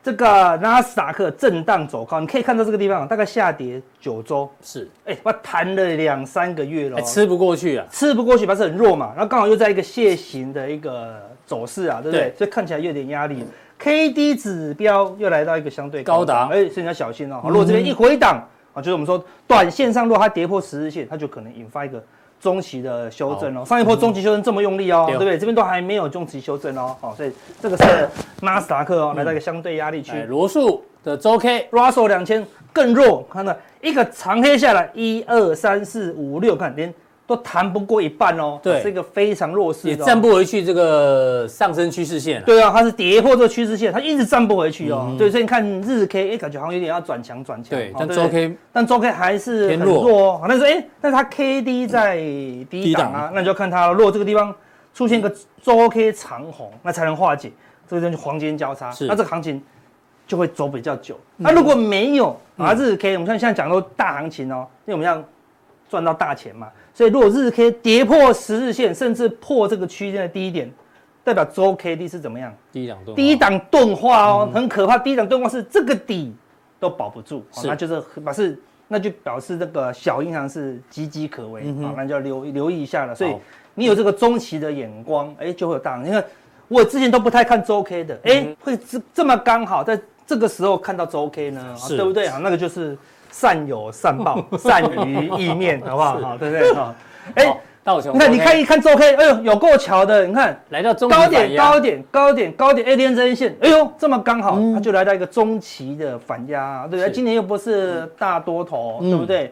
[0.00, 12.32] 这个纳斯达克震荡走高，你可以看到这个地方大概下跌九周，是，哎，我弹了两三个月了，吃不过去啊，吃不过去，表示很弱嘛，然后刚好又在一个楔形的一个走势啊，对不对？
[12.38, 13.44] 所以看起来有点压力
[13.78, 17.42] ，K D 指标又来到一个相对高档，哎，所以你要小心哦。
[17.44, 18.42] 如果这边一回档
[18.72, 22.02] 啊，就是我们说短线上，如果它跌破十日线，它就可能引发一个。
[22.40, 25.38] 中期的修正哦，上一波中期修正这么用力哦，对不对？
[25.38, 28.08] 这边都还没有中期修正哦，好，所以这个是
[28.42, 30.22] 纳斯达克哦，来到一个相对压力区。
[30.24, 36.92] 罗素的周 K Russell 两千更弱，看到一个长黑下来，一二三四五六，看连。
[37.28, 42.42] 都弹不过一半哦，对，是一个非常弱势，也站不回去这个上升趋势线。
[42.44, 45.14] 对啊，它是跌破这个趋势线，它一直站不回去哦。
[45.18, 47.78] 对，所以你看日 K，哎，感觉好像有点要转强转强。
[47.78, 50.46] 对，但周 K，但周 K 还是很弱哦。
[50.48, 52.16] 但是哎，但是它 KD 在
[52.70, 54.54] 低档啊，那你就看它如果这个地方
[54.94, 55.30] 出现个
[55.62, 57.52] 周 K 长红，那才能化解
[57.86, 59.62] 这个就黄金交叉，那这个行情
[60.26, 61.20] 就会走比较久。
[61.36, 65.22] 那如果没有啊，日 K，我们看现在讲的大行情哦，因为我们要
[65.88, 66.68] 赚到大钱嘛。
[66.92, 70.68] 所以，如果日 K 跌破十日线，甚至破这个区间的低点，
[71.22, 72.52] 代表周 K D 是怎么样？
[72.72, 74.98] 低档钝，低档钝化哦，很可怕。
[74.98, 76.34] 低档钝化是这个底
[76.80, 78.58] 都保不住，那就是表示，
[78.88, 83.14] 那就表示这个小银行是岌岌可危啊，那就要留留意一下了。
[83.14, 83.36] 所以，
[83.74, 86.12] 你有这个中期的眼光，哎，就会有大行情。
[86.12, 86.24] 你看，
[86.66, 91.76] 我之前都不太看周 K 的，哎，会这这么刚好在这个时候看到周 K 呢？
[91.88, 92.40] 对不对啊？
[92.42, 92.98] 那个就是。
[93.30, 96.18] 善有善报， 善于意面， 好不好？
[96.18, 96.74] 好，对不对？
[96.74, 96.94] 好，
[97.34, 97.56] 哎，
[98.12, 107.10] 你看，你看一看周 K，哎呦，有够巧的，你看来到中高点，高点，高点，高点，A 连针线，哎呦，这么刚好，它就来到一个中期的反压，对不对？
[107.10, 109.50] 今年又不是大多头，对不对？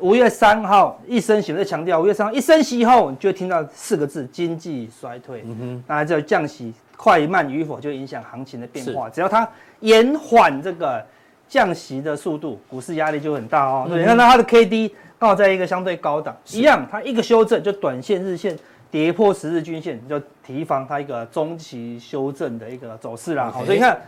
[0.00, 5.42] 五月三号一升息，我在强调，五月三号一升息以后，你就会听到四个字：经济衰退。
[5.44, 9.08] 嗯哼，那这降息快慢与否，就影响行情的变化。
[9.08, 9.48] 只要它
[9.80, 11.04] 延缓这个。
[11.48, 13.86] 降息的速度，股市压力就很大哦。
[13.88, 18.56] 对，你看到它的 K D 刚好在一个相对高档，一样，它一个修正就短线日线
[18.90, 23.50] 跌破十日均线，就提防它一个中期修正的一个走势啦。
[23.52, 24.00] 好，所以你看，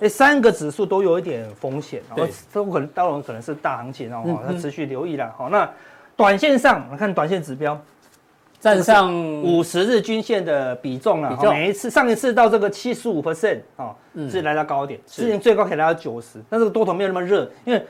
[0.00, 5.32] 哎，三个指数都有一点风险，然后都可能当然可能是大行情哦，要持续留意啦。
[5.36, 5.68] 好，那
[6.14, 7.80] 短线上，我看短线指标。
[8.62, 13.92] 站上五十日均线的比重了，每一次上一次到这个七十五 percent 啊，
[14.30, 17.84] 是来到高点，之前最高可以来到九十，但这个多头没有那么热，因为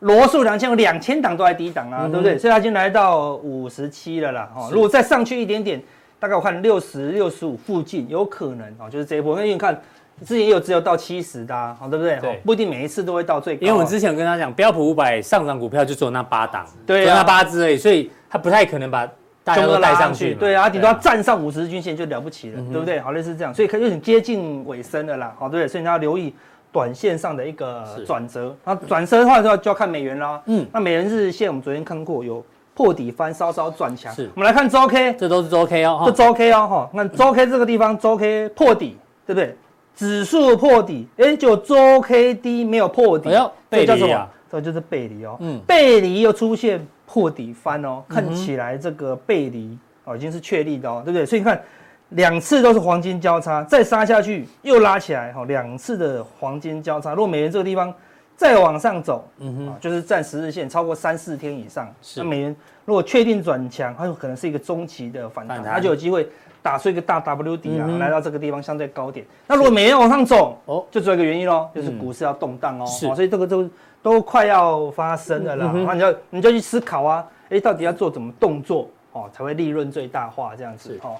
[0.00, 2.38] 罗素两千有两千档都在低档啊，对不对？
[2.38, 5.82] 所以它已经来到五十七了啦，哈，如果再上去一点点，
[6.20, 9.80] 大概我看六十六十五附近有可能啊，就是这一波，因为你看
[10.26, 12.18] 之前也有只有到七十的，好，对不对？
[12.20, 19.08] 对，不一定每一次都会到最高，因为我们之前有跟他讲，标普五百上涨股票就只有那八档，对，那八只而已，所以他不太可能把。
[19.56, 23.00] 都带上去，对啊，顶多要站上五十日均线就了不起了，对不对？
[23.00, 25.66] 好，类似这样，所以可以有点接近尾声的啦，好，对？
[25.68, 26.34] 所以你要留意
[26.70, 32.44] 短线上的一个转折，那转折的话就要就要看美元啦，嗯，那美元日线我们昨天看过有
[32.74, 38.96] 破底翻，稍稍转强，是，我们来看周 K，这都是周 K 哦，这周 K 哦，哈，那周 K 这个地方周 K 破底，
[39.26, 39.56] 对不对？
[39.96, 43.30] 指数破底，哎，就周 K D 没有破底，
[43.68, 49.76] 背离啊，这就是背离哦，嗯，背离又出现破底翻哦，看起来这个背离。
[50.04, 51.26] 哦，已经是确立的哦，对不对？
[51.26, 51.62] 所以你看，
[52.08, 57.12] 两次都是黄金交叉，再杀下去又拉起来，哈，两次的黄金交叉。
[57.12, 57.92] 如果美元这个地方
[58.34, 62.20] 再往上走，嗯哼，就是站十日线超过三四天以上，是。
[62.20, 66.26] 那美元如果确定转强，它有可能是一个中期的反弹，它就有机会
[66.62, 69.26] 打出一个大 W 底啊，来到这个地方相对高点。
[69.46, 73.68] 那如果美元往上走，哦，就只有一个原因喽，就是股市要动荡哦，是，所以这个都
[74.02, 78.88] 都快要发生了啦，那你就你就去思考啊，哎，到底要做怎么动作？
[79.12, 81.16] 哦，才会利润最大化这样子哦。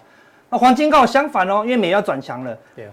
[0.51, 2.93] 那黄金刚好相反哦，因为美元要转强了，对啊，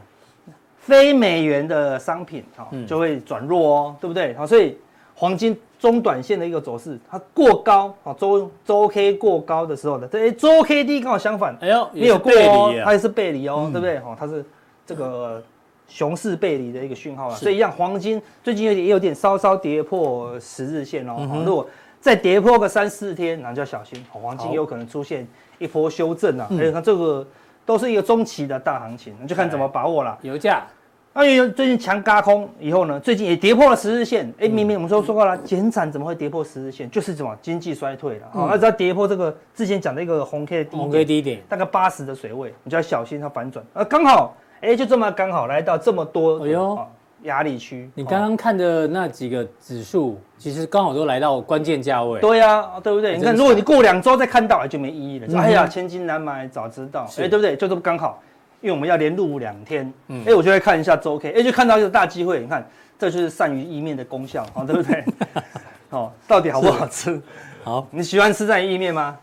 [0.77, 4.33] 非美元的商品哦就会转弱哦，对不对？
[4.35, 4.77] 好，所以
[5.13, 13.97] 黄金中短线的一个走势，它过高啊，周周 K 过高的时候的，这周 K D 刚好相反，哎呦，没有过哦，它也是背离哦，对不对？
[13.97, 14.43] 哦，它是
[14.85, 15.43] 这个
[15.87, 21.67] 熊市背离的一个讯号了，所以一样，黄金最近有点也有点稍稍跌破十日线哦，如果。
[22.01, 25.27] 再跌破个三四天，那就要小心，黄金有可能出现
[25.57, 26.47] 一波修正啊！
[26.51, 27.25] 哎，看这个
[27.65, 30.15] 都是一个中期的大行情，那就看怎么把握了。
[30.21, 30.67] 油价，
[31.13, 34.31] 那因为最近强嘎空以后呢，最近也跌破了十日线。
[34.37, 36.87] 哎，明明我们说说过了，减产怎么会跌破十日线？
[36.91, 38.49] 就是什么经济衰退了啊！
[38.51, 43.65] 那只要跌破这个之前讲的一个红 K 的低点，红 K 低点大概八十的水位，你就要小心它反转。
[43.73, 46.77] 啊，刚好，哎，就这么刚好来到这么多，哎呦。
[47.23, 52.19] 压力区，你刚刚看的那几个指数，其实刚好都来到关键价位。
[52.19, 53.17] 对呀，对不对？
[53.17, 55.39] 你看，如果你过两周再看到，就没意义了。
[55.39, 57.55] 哎呀，千金难买早知道，哎，对不对？
[57.55, 58.21] 就这么刚好，
[58.61, 59.91] 因为我们要连录两天，
[60.27, 62.41] 哎，我就会看一下周 K，哎，就看到一个大机会。
[62.41, 62.63] 你看，
[62.99, 65.03] 这就是善于意面的功效，好，对不对？
[65.89, 67.19] 哦，到底好不好吃？
[67.63, 69.17] 好，你喜欢吃鳝鱼意面吗？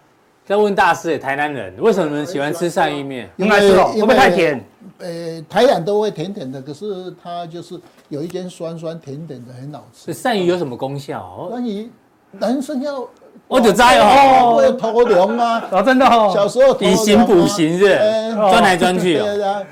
[0.45, 3.31] 再问大师，台南人为什么你们喜欢吃鳝鱼面？
[3.37, 4.63] 应该是会不会太甜？
[4.99, 10.13] 呃，台南都会甜甜的，可是它就是有一点酸酸甜甜的，很好吃。
[10.13, 11.49] 鳝鱼有什么功效？
[11.53, 11.89] 鳝鱼
[12.33, 13.07] 男生要，
[13.47, 17.97] 我就知哦，会头凉啊， 哦，真的哦，小时候以形补形是，
[18.35, 19.19] 钻来钻去。
[19.19, 19.63] 对啊，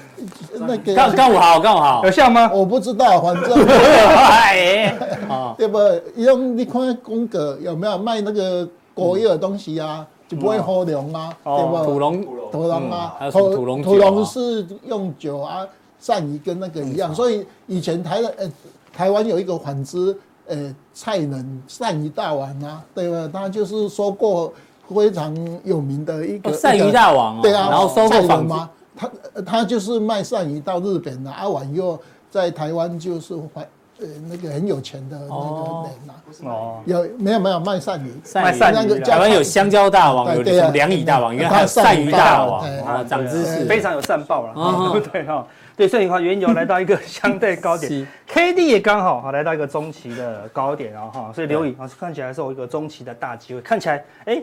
[0.53, 2.49] 那个干干我好干我好，有效吗？
[2.55, 4.95] 我不知道，反正 哎，
[5.59, 5.79] 对不？
[6.17, 10.07] 用你看宫格有没有卖那个果叶的东西啊？
[10.31, 11.85] 就不会喝龙啊，对不？
[11.85, 12.23] 土龙，
[12.53, 15.67] 土龙啊，土土龙，土龙是用酒啊，
[16.01, 18.49] 鳝鱼跟那个一样，所以以前台呃
[18.93, 20.17] 台湾有一个反之
[20.47, 23.29] 呃菜人鳝鱼大王啊，对吧？
[23.33, 24.53] 他就是收过
[24.89, 28.71] 非常有名的一个鳝鱼大王，对啊，然后收过仿吗？
[28.95, 29.11] 他
[29.45, 31.99] 他就是卖鳝鱼到日本的，阿婉又
[32.31, 33.35] 在台湾就是
[34.01, 38.13] 呃，那个很有钱的那个人呐，哦，有没有没有卖鳝鱼？
[38.35, 44.55] 卖鳝鱼，台湾有香蕉大王，有两蚁大王，因为还有鳝鱼大王啊，长知识，非常有善报了，
[44.93, 45.47] 对不对哈？
[45.77, 54.43] 对，所以的话，原油来到一个相对高点， K D 也刚好哈来到一个中期的高点，然后哈，所以留意啊，看起来是有一个中期的大机会，看起来哎。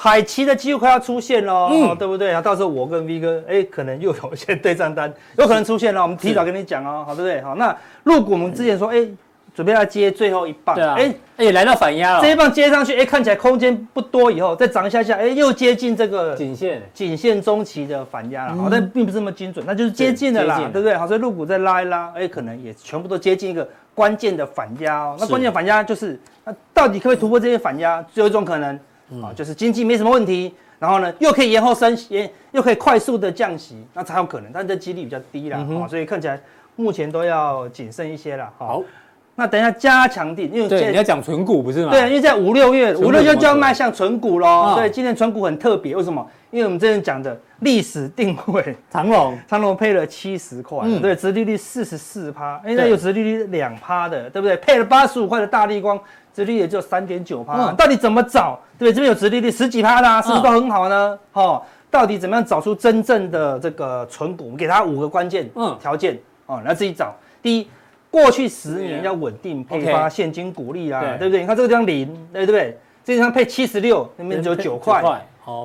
[0.00, 2.40] 海奇的机会快要出现了，嗯，对不对啊？
[2.40, 6.00] 到时候我跟 V 哥，哎，可能又有一些对账单，有可能出现了。
[6.00, 7.42] 我们提早跟你讲哦，好，对不对？
[7.42, 9.04] 好，那入股我们之前说，哎，
[9.52, 20.96] 准备要接最后一棒，对啊，哎，哎，来到反压了，这一棒接上去，哎，看起来空间不多，以后再涨一下下，哎，又接近这个颈线，颈线中期的反压了，好，但并不是那么精准，那就是接近了啦，对不对？
[20.96, 25.16] 好，所以入股再拉一拉，哎，可能也全部都接近一个关键的反压哦。
[25.18, 28.00] 那关键反压就是，那到底可不可以突破这些反压？
[28.14, 28.78] 只有一种可能，
[29.22, 30.54] 啊，就是经济没什么问题。
[30.80, 36.40] 然后呢，又可以延后升息，又可以快速的降息，那才有可能，但这几率比较低啦，嗯、哼所以看起来
[36.76, 38.48] 目前都要谨慎一些啦。
[38.56, 38.80] 好，
[39.34, 41.90] 那等一下加强定，因为对你要讲纯股不是吗？
[41.90, 44.76] 对，因为在五六月，五六月就要迈向纯股喽。
[44.76, 46.24] 对，今年纯股很特别，为什么？
[46.52, 54.56] 因为我们之前讲的历史定位， 长隆，长隆配了七十块，对，殖利率四十四趴，哎，那有殖利率两趴的，对不对？
[54.58, 55.98] 配了八十五块的大立光，
[56.38, 58.58] 殖利率也就三点九趴，到底怎么找？
[58.78, 61.18] 对，这边有殖利率十几趴的，是不是都很好呢？
[61.32, 64.44] 哦，到底怎么样找出真正的这个存股？
[64.44, 67.14] 我们给它五个关键条件，哦，来自己找。
[67.42, 67.68] 第一。
[68.10, 71.42] 过去十年要稳定配发现金股利啊，对不对？
[71.42, 72.74] 你看这个地方零，对不对？
[73.04, 75.02] 这地方配七十六，那边只有九块，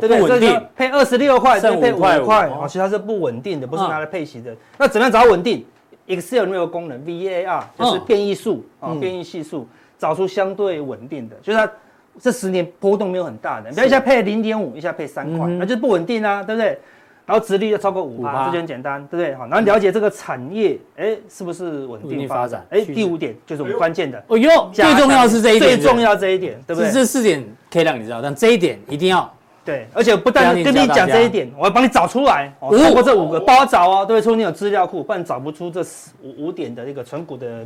[0.01, 0.39] 对不对？
[0.39, 4.53] 这个配二十六块，这配五块，哦，其实它是不稳定的，不是拿来配息的。
[4.77, 5.65] 那怎么样找稳定
[6.05, 9.65] ？Excel 里面有个功能 VAR，就是变异数啊，变异系数，
[9.97, 11.71] 找出相对稳定的，就是它
[12.19, 16.77] 这十年波动没有很大的，不要一下配零点五，一下配三块，那就不稳定啊，对不对？
[17.25, 19.33] 然后殖利率要超过五趴，这就很简单，对不对？
[19.33, 22.65] 好，然后了解这个产业，哎，是不是稳定发展？
[22.69, 24.21] 哎，第五点就是我们关键的。
[24.27, 26.91] 哦哟，最重要是这一点，最重要这一点，对不对？
[26.91, 27.41] 这四点
[27.71, 29.33] 可以让你知道，但这一点一定要
[29.63, 29.87] 对。
[29.93, 32.53] 而且不但跟你讲这一点，我要帮你找出来。
[32.59, 35.81] 超过这五个，帮我找哦，对，除非你有资料库，不然找不出这
[36.21, 37.65] 五五点的一个存股的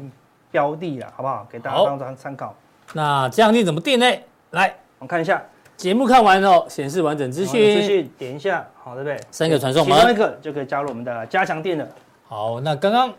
[0.52, 1.48] 标的了，好不好？
[1.52, 2.56] 给大家当做参考。
[2.93, 4.06] 那这样你怎么定呢？
[4.52, 5.41] 来，我们看一下。
[5.76, 9.20] 节目看完后，显示完整资讯，资讯点一下，好，对不对？
[9.30, 11.88] 三个传送门，其中一个就可以加入我们的加强店了。
[12.28, 13.14] 好，那刚刚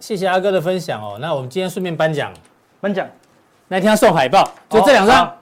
[0.00, 1.18] 谢谢阿哥的分享哦。
[1.20, 2.32] 那我们今天顺便颁奖，
[2.80, 3.06] 颁奖，
[3.68, 5.32] 那天要送海报，就这两张。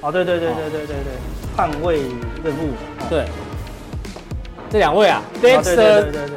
[0.00, 2.00] 好，对对对对对对对，捍卫
[2.42, 2.72] 任务，
[3.08, 3.26] 对，
[4.68, 6.28] 这两位啊，Dexter，对对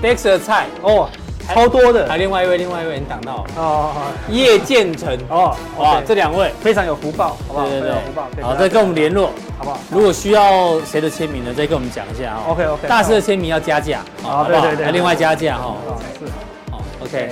[0.00, 1.10] 对，Dexter 菜哦。
[1.48, 3.92] 超多的，还另外一位，另外一位你挡到哦，
[4.30, 5.16] 叶建成。
[5.28, 6.50] 哦，哇，这两位。
[6.60, 7.66] 非常有福报，好不好？
[7.68, 9.78] 对对对，福报，好，再跟我们联络，好不好？
[9.90, 11.52] 如果需要谁的签名呢？
[11.54, 12.42] 再跟我们讲一下啊。
[12.48, 15.76] OK OK，大师的签名要加价，好，对对对，还另外加价哈。
[16.18, 16.26] 是，
[16.70, 17.30] 好，OK，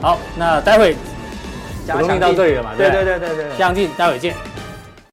[0.00, 0.94] 好，那待会，
[1.86, 2.70] 加强到这里了嘛？
[2.76, 3.04] 对对？
[3.04, 4.34] 对对对，加强錠，待会见。